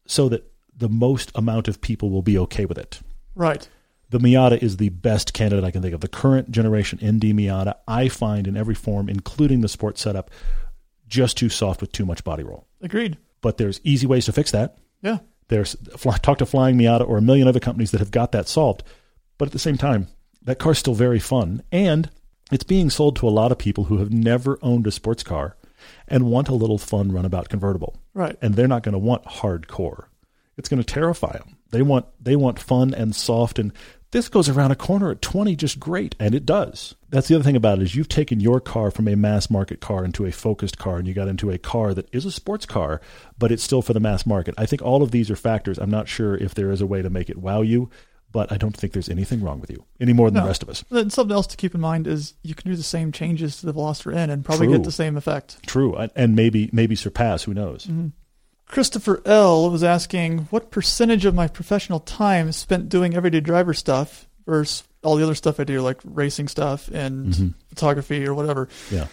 [0.05, 2.99] so that the most amount of people will be okay with it.
[3.33, 3.67] right.
[4.09, 6.01] The Miata is the best candidate I can think of.
[6.01, 10.31] The current generation ND Miata, I find in every form, including the sports setup,
[11.07, 12.67] just too soft with too much body roll.
[12.81, 13.17] Agreed.
[13.39, 14.79] But there's easy ways to fix that.
[15.01, 15.19] Yeah.
[15.47, 15.77] There's
[16.23, 18.83] talk to Flying Miata or a million other companies that have got that solved.
[19.37, 20.07] But at the same time,
[20.41, 22.09] that car's still very fun, and
[22.51, 25.55] it's being sold to a lot of people who have never owned a sports car
[26.07, 27.97] and want a little fun runabout convertible.
[28.13, 28.37] Right.
[28.41, 30.05] And they're not going to want hardcore.
[30.57, 31.57] It's going to terrify them.
[31.71, 33.71] They want they want fun and soft and
[34.11, 36.95] this goes around a corner at 20 just great and it does.
[37.09, 39.79] That's the other thing about it is you've taken your car from a mass market
[39.79, 42.65] car into a focused car and you got into a car that is a sports
[42.65, 43.01] car
[43.37, 44.55] but it's still for the mass market.
[44.57, 45.77] I think all of these are factors.
[45.77, 47.91] I'm not sure if there is a way to make it wow you,
[48.31, 50.41] but I don't think there's anything wrong with you any more than No.
[50.41, 50.83] the rest of us.
[50.91, 53.65] Then something else to keep in mind is you can do the same changes to
[53.65, 54.77] the Veloster N and probably True.
[54.77, 55.57] get the same effect.
[55.65, 57.43] True, and- maybe maybe surpass.
[57.43, 57.87] Who knows?
[58.67, 64.27] Christopher L was asking what percentage of my professional time spent doing everyday driver stuff
[64.45, 67.53] versus all the other stuff I do, like racing stuff and Mhm.
[67.69, 68.67] photography or whatever.
[68.91, 69.07] Yeah.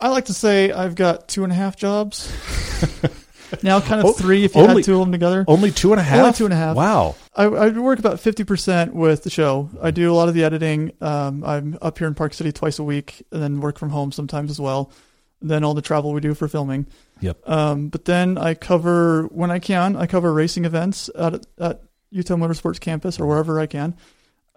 [0.00, 2.30] I like to say I've got two and a half jobs.
[3.62, 5.44] now, kind of Oh, three if you only- add two of them together.
[5.48, 6.20] Only two and a half.
[6.20, 6.76] Only two and a half.
[6.76, 7.14] Wow.
[7.34, 9.68] I, I work about 50% with the show.
[9.82, 10.92] I do a lot of the editing.
[11.00, 14.12] Um, I'm up here in Park City twice a week and then work from home
[14.12, 14.90] sometimes as well.
[15.42, 16.86] Then all the travel we do for filming.
[17.20, 17.48] Yep.
[17.48, 22.36] Um, but then I cover, when I can, I cover racing events at, at Utah
[22.36, 23.94] Motorsports Campus or wherever I can.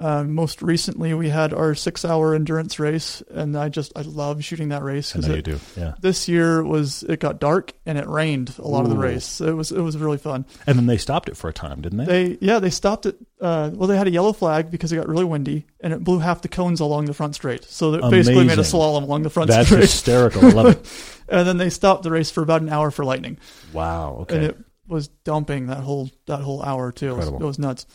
[0.01, 4.41] Um, most recently, we had our six hour endurance race, and I just, I love
[4.43, 5.59] shooting that race because you do.
[5.75, 5.95] Yeah.
[5.99, 9.01] this year was, it got dark and it rained a lot of the Ooh.
[9.01, 9.41] race.
[9.41, 10.45] It was, it was really fun.
[10.65, 12.05] And then they stopped it for a time, didn't they?
[12.05, 13.17] They yeah they stopped it.
[13.41, 16.19] Uh, well, they had a yellow flag because it got really windy, and it blew
[16.19, 17.65] half the cones along the front straight.
[17.65, 19.81] So it basically made a slalom along the front That's straight.
[19.81, 20.45] That's hysterical.
[20.45, 21.23] I love it.
[21.29, 23.37] and then they stopped the race for about an hour for lightning,
[23.73, 24.19] Wow.
[24.21, 24.35] Okay.
[24.35, 27.11] and it was dumping that whole that whole hour too.
[27.13, 27.85] It was, it was nuts.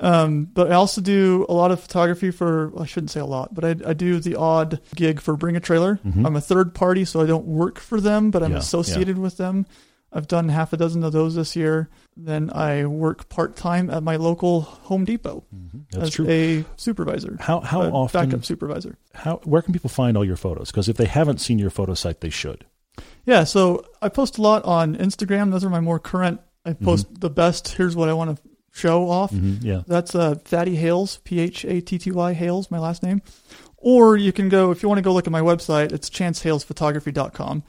[0.00, 2.72] Um, but I also do a lot of photography for.
[2.80, 5.60] I shouldn't say a lot, but I, I do the odd gig for Bring a
[5.60, 5.98] Trailer.
[6.06, 6.24] Mhm.
[6.26, 9.36] I'm a third party, so I don't work for them, but I'm Yeah, associated with
[9.38, 9.66] them.
[10.10, 11.90] I've done half a dozen of those this year.
[12.16, 15.80] Then I work part time at my local Home Depot Mhm.
[15.92, 16.26] That's as true.
[16.28, 17.36] a supervisor.
[17.40, 18.28] How how often?
[18.30, 18.96] backup supervisor?
[19.14, 20.70] How where can people find all your photos?
[20.70, 22.64] Because if they haven't seen your photo site, they should.
[23.26, 25.50] Yeah, so I post a lot on Instagram.
[25.50, 26.40] Those are my more current.
[26.64, 27.68] I post the best.
[27.68, 28.42] Here's what I want to
[28.78, 29.32] show off.
[29.32, 29.58] Mhm.
[29.62, 29.82] Yeah.
[29.86, 33.20] That's uh, Phatty Hales, P H A T T Y Hales, my last name.
[33.76, 35.92] Or you can go if you want to go look at my website.
[35.92, 37.62] It's chancehalesphotography.com,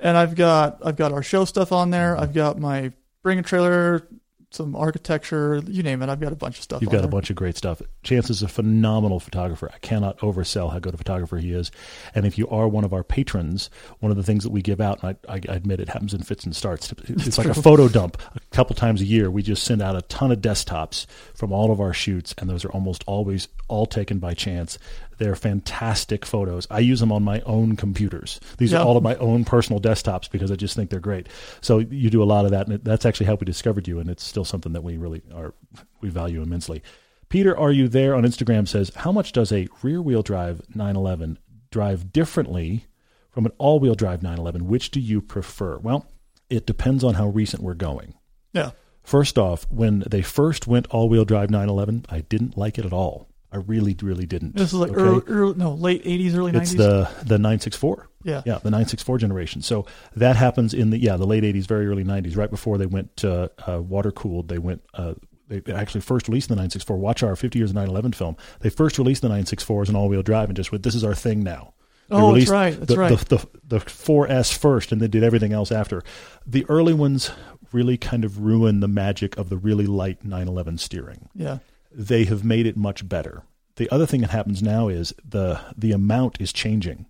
[0.00, 2.16] and I've got I've got our show stuff on there.
[2.18, 2.92] I've got my
[3.22, 4.06] bring a trailer,
[4.54, 6.08] some architecture, you name it.
[6.08, 6.80] I've got a bunch of stuff.
[6.82, 7.82] You've got a bunch of great stuff.
[8.02, 9.70] Chance is a phenomenal photographer.
[9.74, 11.70] I cannot oversell how good a photographer he is.
[12.14, 14.80] And if you are one of our patrons, one of the things that we give
[14.80, 17.88] out, and I, I admit it happens in fits and starts, it's like a photo
[17.88, 18.20] dump.
[18.34, 21.70] A couple times a year, we just send out a ton of desktops from all
[21.72, 24.78] of our shoots, and those are almost always all taken by chance.
[25.18, 26.66] They're fantastic photos.
[26.70, 28.40] I use them on my own computers.
[28.58, 28.80] These Yeah.
[28.80, 31.28] are all of my own personal desktops because I just think they're great.
[31.60, 34.10] So you do a lot of that, and that's actually how we discovered you, and
[34.10, 35.54] it's still something that we really are
[36.00, 36.82] we value immensely.
[37.28, 38.68] Peter, are you there on Instagram?
[38.68, 41.38] Says how much does a rear-wheel drive 911
[41.70, 42.86] drive differently
[43.30, 44.68] from an all-wheel drive 911?
[44.68, 45.78] Which do you prefer?
[45.78, 46.06] Well,
[46.48, 48.14] it depends on how recent we're going.
[48.52, 48.70] Yeah,
[49.04, 53.28] First off, when they first went all-wheel drive 911, I didn't like it at all.
[53.54, 54.56] I really, really didn't.
[54.56, 55.00] this is like Okay?
[55.00, 56.74] early, early, no late '80s, early nineties.
[56.74, 57.18] It's '90s.
[57.20, 58.08] the the 964.
[58.24, 59.62] yeah, Yeah, the 964 generation.
[59.62, 59.86] So
[60.16, 63.24] that happens in the yeah the late 80s, very early 90s, right before they went
[63.24, 64.48] uh, uh, water cooled.
[64.48, 64.82] They went.
[64.92, 65.14] Uh,
[65.46, 66.96] they actually first released the 964.
[66.96, 68.36] Watch our 50 years of 911 film.
[68.60, 71.04] They first released the 964 as an all wheel drive and just went, this is
[71.04, 71.74] our thing now.
[72.08, 72.74] They Oh, that's right.
[72.74, 73.18] That's the, right.
[73.18, 76.02] The, the, the 4S first and then did everything else after.
[76.46, 77.30] The early ones
[77.72, 81.58] really kind of ruin the magic of the really light 911 steering yeah,
[81.96, 83.42] they have made it much better.
[83.76, 87.06] The other thing that happens now is the the amount is changing.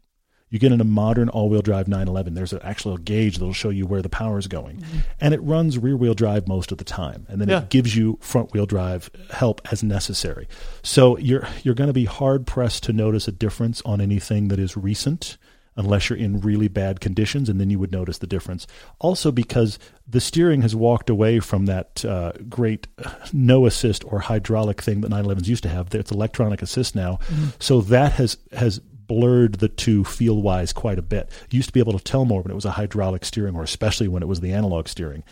[0.50, 3.86] You get in a modern all-wheel drive 911, there's an actual gauge that'll show you
[3.86, 4.98] where the power is going, mm-hmm.
[5.20, 7.62] and it runs rear-wheel drive most of the time, and then Yeah.
[7.62, 10.46] it gives you front-wheel drive help as necessary.
[10.82, 14.60] So you're you're going to be hard pressed to notice a difference on anything that
[14.60, 15.38] is recent
[15.76, 18.66] unless you're in really bad conditions, and then you would notice the difference.
[18.98, 22.86] Also, because the steering has walked away from that uh, great
[23.32, 25.94] no assist or hydraulic thing that 911s used to have.
[25.94, 27.18] It's electronic assist now,
[27.58, 31.30] so that has has blurred the two feel wise quite a bit.
[31.50, 33.62] You used to be able to tell more when it was a hydraulic steering, or
[33.62, 35.24] especially when it was the analog steering.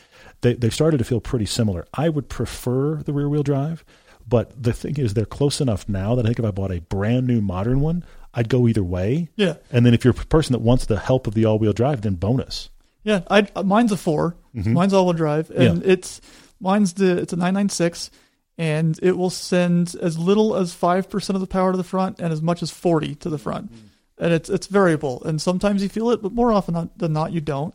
[0.43, 1.87] They they started to feel pretty similar.
[1.95, 3.85] I would prefer the rear wheel drive.
[4.29, 6.81] But the thing is, they're close enough now that I think if I bought a
[6.81, 8.05] brand new modern one,
[8.35, 9.29] I'd go either way.
[9.37, 12.01] yeah, And then if you're a person that wants the help of the all-wheel drive,
[12.03, 12.71] then bonus.
[13.03, 13.21] yeah.
[13.31, 15.87] I mine's a 4 Mine's all-wheel drive, and Mm-hmm.
[15.87, 15.93] Yeah.
[15.93, 16.21] it's
[16.61, 18.11] mine's the it's a 996,
[18.59, 22.21] and it will send as little as five percent of the power to the front
[22.21, 23.71] and as much as forty to the front,
[24.19, 25.23] and it's it's variable.
[25.25, 27.75] And sometimes you feel it, but more often than not, you don't.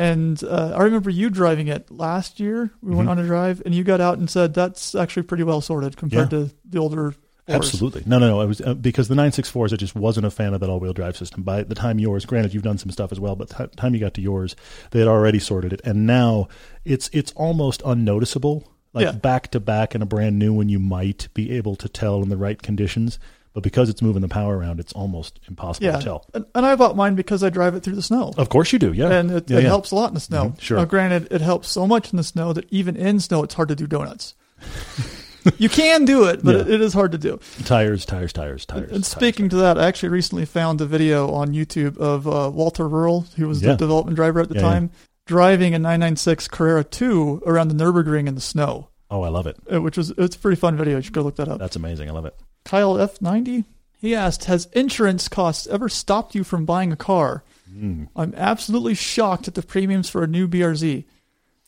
[0.00, 2.70] And uh, I remember you driving it last year.
[2.82, 2.96] We Mm-hmm.
[2.96, 5.96] went on a drive, and you got out and said that's actually pretty well sorted
[5.96, 7.06] compared to the older.
[7.06, 7.16] Ors."
[7.48, 8.04] Absolutely.
[8.06, 8.40] No, no, no.
[8.42, 11.16] It was uh, because the 964s, I just wasn't a fan of that all-wheel drive
[11.16, 11.42] system.
[11.42, 14.00] By the time yours, granted, you've done some stuff as well, but the time you
[14.00, 14.54] got to yours,
[14.92, 16.48] they had already sorted it, and now
[16.84, 18.72] it's it's almost unnoticeable.
[18.92, 19.12] Like Yeah.
[19.12, 22.28] back to back in a brand new one, you might be able to tell in
[22.28, 23.18] the right conditions,
[23.52, 26.26] but because it's moving the power around, it's almost impossible Yeah, to tell.
[26.34, 28.32] and, and I bought mine because I drive it through the snow.
[28.36, 29.68] Of course you do, yeah, and it, Yeah, it yeah.
[29.68, 30.50] helps a lot in the snow.
[30.50, 30.78] Mhm, sure.
[30.78, 33.68] Now, granted, it helps so much in the snow that even in snow, it's hard
[33.68, 34.34] to do donuts.
[35.58, 37.40] you can do it, but it, it is hard to do.
[37.64, 38.82] Tires, tires, tires, tires.
[38.92, 42.50] And tires, speaking to that, I actually recently found a video on YouTube of uh,
[42.52, 44.90] Walter Röhrl, who was the development driver at the time,
[45.26, 49.56] driving a 996 Carrera 2 around the Nürburgring in the snow, Oh, I love it.
[49.72, 50.96] uh, which was it's a pretty fun video.
[50.96, 51.58] You should go look that up.
[51.58, 52.08] That's amazing.
[52.08, 52.34] I love it.
[52.64, 53.64] Kyle F90,
[53.98, 57.42] he asked, "Has insurance costs ever stopped you from buying a car?"
[57.72, 58.08] Mm.
[58.16, 61.04] I'm absolutely shocked at the premiums for a new BRZ.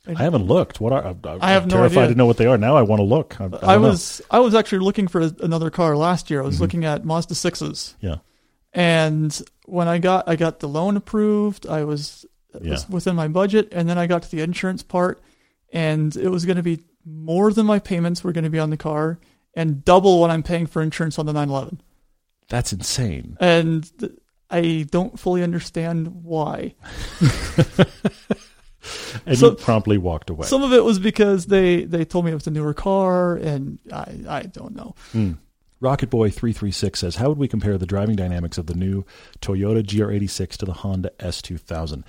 [0.05, 0.80] I haven't looked.
[0.80, 2.14] What are I'm, I have I'm no terrified idea.
[2.14, 2.59] to know what they are.
[2.59, 3.40] Now I want to look.
[3.40, 3.88] I, I, I, don't know.
[3.90, 6.43] was I was actually looking for another car last year.
[6.43, 6.61] I was Mhm.
[6.61, 8.16] looking at Mazda sixes, Yeah.
[8.72, 13.28] and when I got I got the loan approved, I was, it was within my
[13.28, 15.22] budget, and then I got to the insurance part,
[15.72, 18.70] and it was going to be more than my payments were going to be on
[18.70, 19.18] the car,
[19.55, 21.80] and double what I'm paying for insurance on the 911,
[22.48, 23.36] That's insane.
[23.40, 23.90] and
[24.50, 26.74] I don't fully understand why.
[29.26, 30.46] And So- you promptly walked away.
[30.48, 33.78] Some of it was because they they told me it was a newer car, and
[33.92, 34.96] I I don't know.
[35.12, 35.32] Hmm.
[35.80, 39.05] Rocket Boy 336 says, How would we compare the driving dynamics of the new
[39.40, 42.05] Toyota GR86 to the Honda S2000?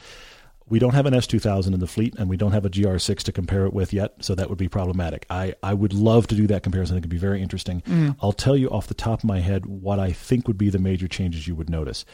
[0.68, 3.32] We don't have an S2000 in the fleet, and we don't have a GR86 to
[3.32, 5.26] compare it with yet, so that would be problematic.
[5.30, 6.98] I, I would love to do that comparison.
[6.98, 7.82] It could be very interesting.
[7.82, 8.16] Mm.
[8.22, 10.80] I'll tell you off the top of my head what I think would be the
[10.80, 12.06] major changes you would notice.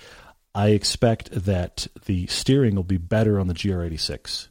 [0.56, 4.47] I expect that the steering will be better on the GR86.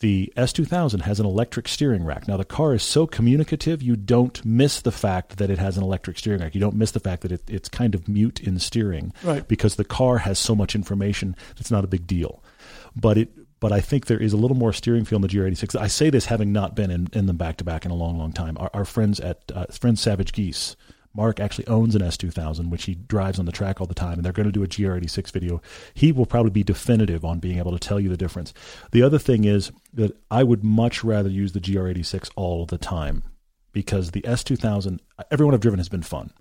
[0.00, 2.26] The S2000 has an electric steering rack.
[2.26, 5.82] Now, the car is so communicative, you don't miss the fact that it has an
[5.82, 6.54] electric steering rack.
[6.54, 9.46] You don't miss the fact that it, it's kind of mute in steering Right.
[9.46, 11.36] because the car has so much information.
[11.58, 12.42] It's not a big deal.
[12.94, 13.30] But it,
[13.60, 15.78] but I think there is a little more steering feel in the GR86.
[15.78, 18.18] I say this having not been in, in them back to back in a long,
[18.18, 18.56] long time.
[18.58, 20.76] Our, our friends at uh, friends Savage Geese,
[21.12, 24.24] Mark actually owns an S2000, which he drives on the track all the time, and
[24.24, 25.60] they're going to do a GR86 video.
[25.92, 28.54] He will probably be definitive on being able to tell you the difference.
[28.92, 33.24] The other thing is that I would much rather use the GR86 all the time
[33.72, 36.32] because the S2000, everyone I've driven has been fun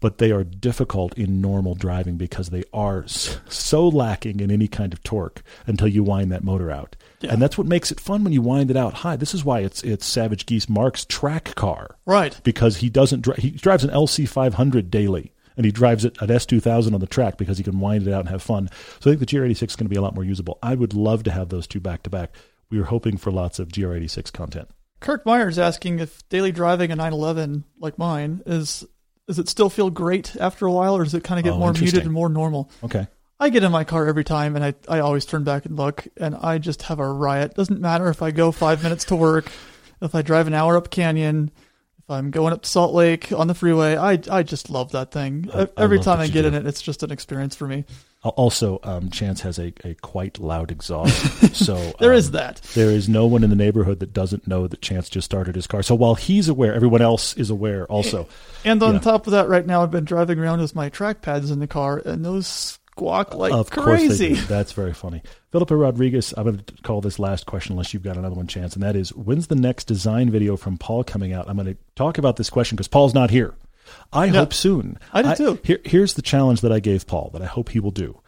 [0.00, 4.92] but they are difficult in normal driving because they are so lacking in any kind
[4.92, 6.96] of torque until you wind that motor out.
[7.20, 7.32] Yeah.
[7.32, 9.16] And that's what makes it fun when you wind it out high.
[9.16, 12.40] This is why it's it's Savage Geese Mark's track car Right.
[12.44, 16.30] because he doesn't dri- he drives an LC 500 daily and he drives it at
[16.30, 18.68] S2000 on the track because he can wind it out and have fun.
[19.00, 20.58] So I think the GR86 is going to be a lot more usable.
[20.62, 22.30] I would love to have those two back to back.
[22.70, 24.68] We were hoping for lots of GR86 content.
[25.00, 28.84] Kirk Myers asking if daily driving a 911 like mine is
[29.30, 31.58] does it still feel great after a while, or does it kind of get Oh,
[31.58, 32.68] more muted and more normal?
[32.82, 33.06] Okay.
[33.38, 36.06] I get in my car every time, and I I always turn back and look,
[36.16, 37.54] and I just have a riot.
[37.54, 39.50] Doesn't matter if I go five minutes to work,
[40.02, 41.52] if I drive an hour up canyon,
[42.00, 43.96] if I'm going up to Salt Lake on the freeway.
[43.96, 45.48] I I just love that thing.
[45.54, 46.48] I- I every love time I get do.
[46.48, 47.84] in it, it's just an experience for me.
[48.24, 51.54] Al- Also, um, Chance has a, a quite loud exhaust.
[51.54, 52.60] so There um, is that.
[52.74, 55.66] There is no one in the neighborhood that doesn't know that Chance just started his
[55.66, 55.82] car.
[55.82, 58.28] So while he's aware, everyone else is aware also.
[58.64, 59.00] And on Yeah.
[59.00, 61.66] top of that, right now I've been driving around with my track pads in the
[61.66, 64.34] car, and those squawk like of course crazy.
[64.48, 65.22] That's very funny.
[65.52, 68.74] Philippa Rodriguez, I'm going to call this last question unless you've got another one, Chance,
[68.74, 71.48] and that is when's the next design video from Paul coming out?
[71.48, 73.54] I'm going to talk about this question because Paul's not here.
[74.12, 74.32] I Yeah.
[74.40, 74.98] hope soon.
[75.12, 75.60] I do too.
[75.62, 78.20] Here, here's the challenge that I gave Paul that I hope he will do.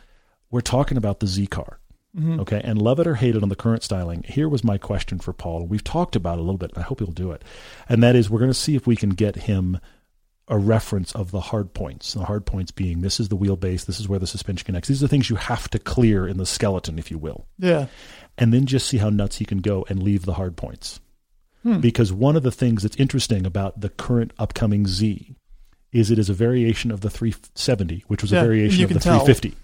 [0.51, 1.79] We're talking about the Z car.
[2.17, 2.41] Mm-hmm.
[2.41, 4.23] Okay, and love it or hate it on the current styling.
[4.29, 5.67] Here was my question for Paul.
[5.67, 6.73] We've talked about it a little bit.
[6.77, 7.43] I hope he'll do it.
[7.89, 9.79] And that is, we're going to see if we can get him
[10.47, 12.13] a reference of the hard points.
[12.13, 14.89] The hard points being this is the wheelbase, this is where the suspension connects.
[14.89, 17.47] These are the things you have to clear in the skeleton, if you will.
[17.59, 17.87] Yeah.
[18.37, 21.01] And then just see how nuts he can go and leave the hard points.
[21.63, 21.79] Hmm.
[21.81, 25.35] Because one of the things that's interesting about the current upcoming Z
[25.93, 28.99] is it is a variation of the 370, which was Yeah, a variation of the
[29.01, 29.25] tell.
[29.25, 29.55] 350.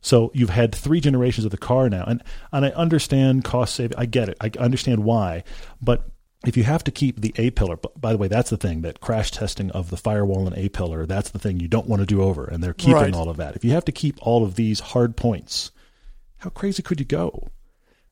[0.00, 2.22] So you've had three generations of the car now, and
[2.52, 3.96] and I understand cost saving.
[3.98, 4.36] I get it.
[4.40, 5.44] I understand why,
[5.80, 6.08] but
[6.46, 9.00] if you have to keep the A pillar, by the way, that's the thing that
[9.00, 11.06] crash testing of the firewall and A pillar.
[11.06, 13.14] That's the thing you don't want to do over, and they're keeping Right.
[13.14, 13.56] all of that.
[13.56, 15.70] If you have to keep all of these hard points,
[16.36, 17.48] how crazy could you go?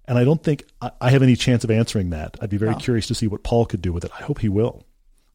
[0.09, 2.39] And I don't think I, I have any chance of answering that.
[2.41, 2.79] I'd be very No.
[2.79, 4.11] curious to see what Paul could do with it.
[4.19, 4.87] I hope he will.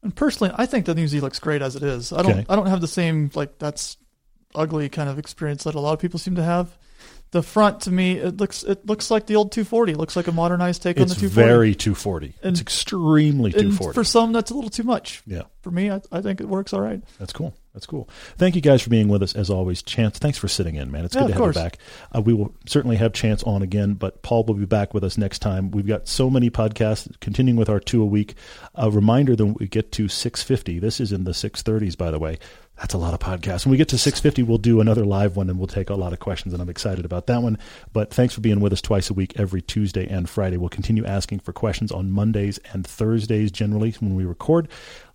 [0.08, 2.14] And personally, I think the new Z looks great as it is.
[2.14, 2.32] I don't.
[2.32, 2.46] Okay.
[2.48, 3.98] I don't have the same like that's
[4.54, 6.78] ugly kind of experience that a lot of people seem to have.
[7.30, 9.92] The front to me, it looks it looks like the old 240.
[9.92, 11.46] It looks like a modernized take It's on the 240.
[11.48, 12.34] very 240.
[12.42, 13.94] And- it's extremely and 240.
[13.94, 15.22] for some, that's a little too much.
[15.26, 15.42] yeah.
[15.60, 17.02] For me, I, I think it works all right.
[17.18, 17.52] That's cool.
[17.74, 18.08] That's cool.
[18.38, 19.82] Thank you guys for being with us as always.
[19.82, 21.04] Chance, thanks for sitting in, man.
[21.04, 21.56] It's Yeah, good to have course.
[21.56, 21.78] you back.
[22.16, 25.18] Uh, we will certainly have Chance on again, but Paul will be back with us
[25.18, 25.70] next time.
[25.70, 28.34] We've got so many podcasts, continuing with our two a week.
[28.74, 32.38] A reminder that we get to 650, this is in the 630s, by the way.
[32.78, 33.66] That's a lot of podcasts.
[33.66, 36.12] When we get to 650, we'll do another live one and we'll take a lot
[36.12, 37.58] of questions, and I'm excited about that one.
[37.92, 40.56] But thanks for being with us twice a week, every Tuesday and Friday.
[40.56, 44.68] We'll continue asking for questions on Mondays and Thursdays generally when we record.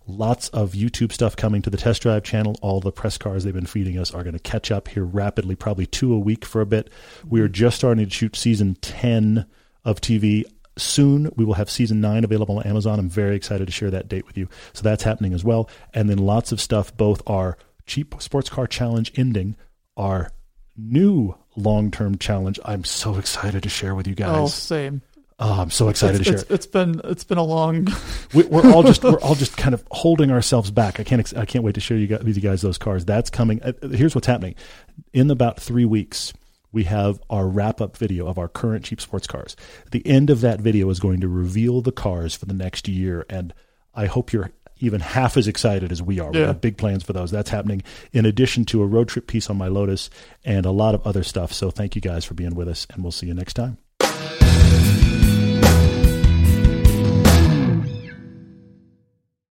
[0.06, 2.56] Lots of YouTube stuff coming to the test drive channel.
[2.60, 5.56] All the press cars they've been feeding us are going to catch up here rapidly,
[5.56, 6.90] probably two a week for a bit.
[7.26, 9.46] We are just starting to shoot season 10
[9.86, 10.44] of TV.
[10.76, 12.98] Soon we will have season nine available on Amazon.
[12.98, 14.48] I'm very excited to share that date with you.
[14.72, 15.68] So that's happening as well.
[15.92, 17.56] And then lots of stuff, both our
[17.86, 19.56] cheap sports car challenge ending,
[19.96, 20.30] our
[20.76, 22.58] new long term challenge.
[22.64, 24.36] I'm so excited to share with you guys.
[24.36, 25.02] Oh, same.
[25.38, 26.40] Oh, I'm so excited It's, to share.
[26.42, 27.88] it's, it's been it's been a long.
[28.34, 31.00] we, we're all just we're all just kind of holding ourselves back.
[31.00, 33.04] I can't ex- I can't wait to share you guys, with you guys those cars.
[33.04, 33.60] That's coming.
[33.62, 34.54] Uh, here's what's happening.
[35.12, 36.32] In about three weeks,
[36.74, 39.56] we have our wrap up video of our current cheap sports cars.
[39.92, 43.24] The end of that video is going to reveal the cars for the next year,
[43.30, 43.54] and
[43.94, 46.32] I hope you're even half as excited as we are.
[46.32, 47.30] We have big plans for those.
[47.30, 50.10] That's happening in addition to a road trip piece on my Lotus
[50.44, 51.52] and a lot of other stuff.
[51.52, 53.78] So thank you guys for being with us, and we'll see you next time.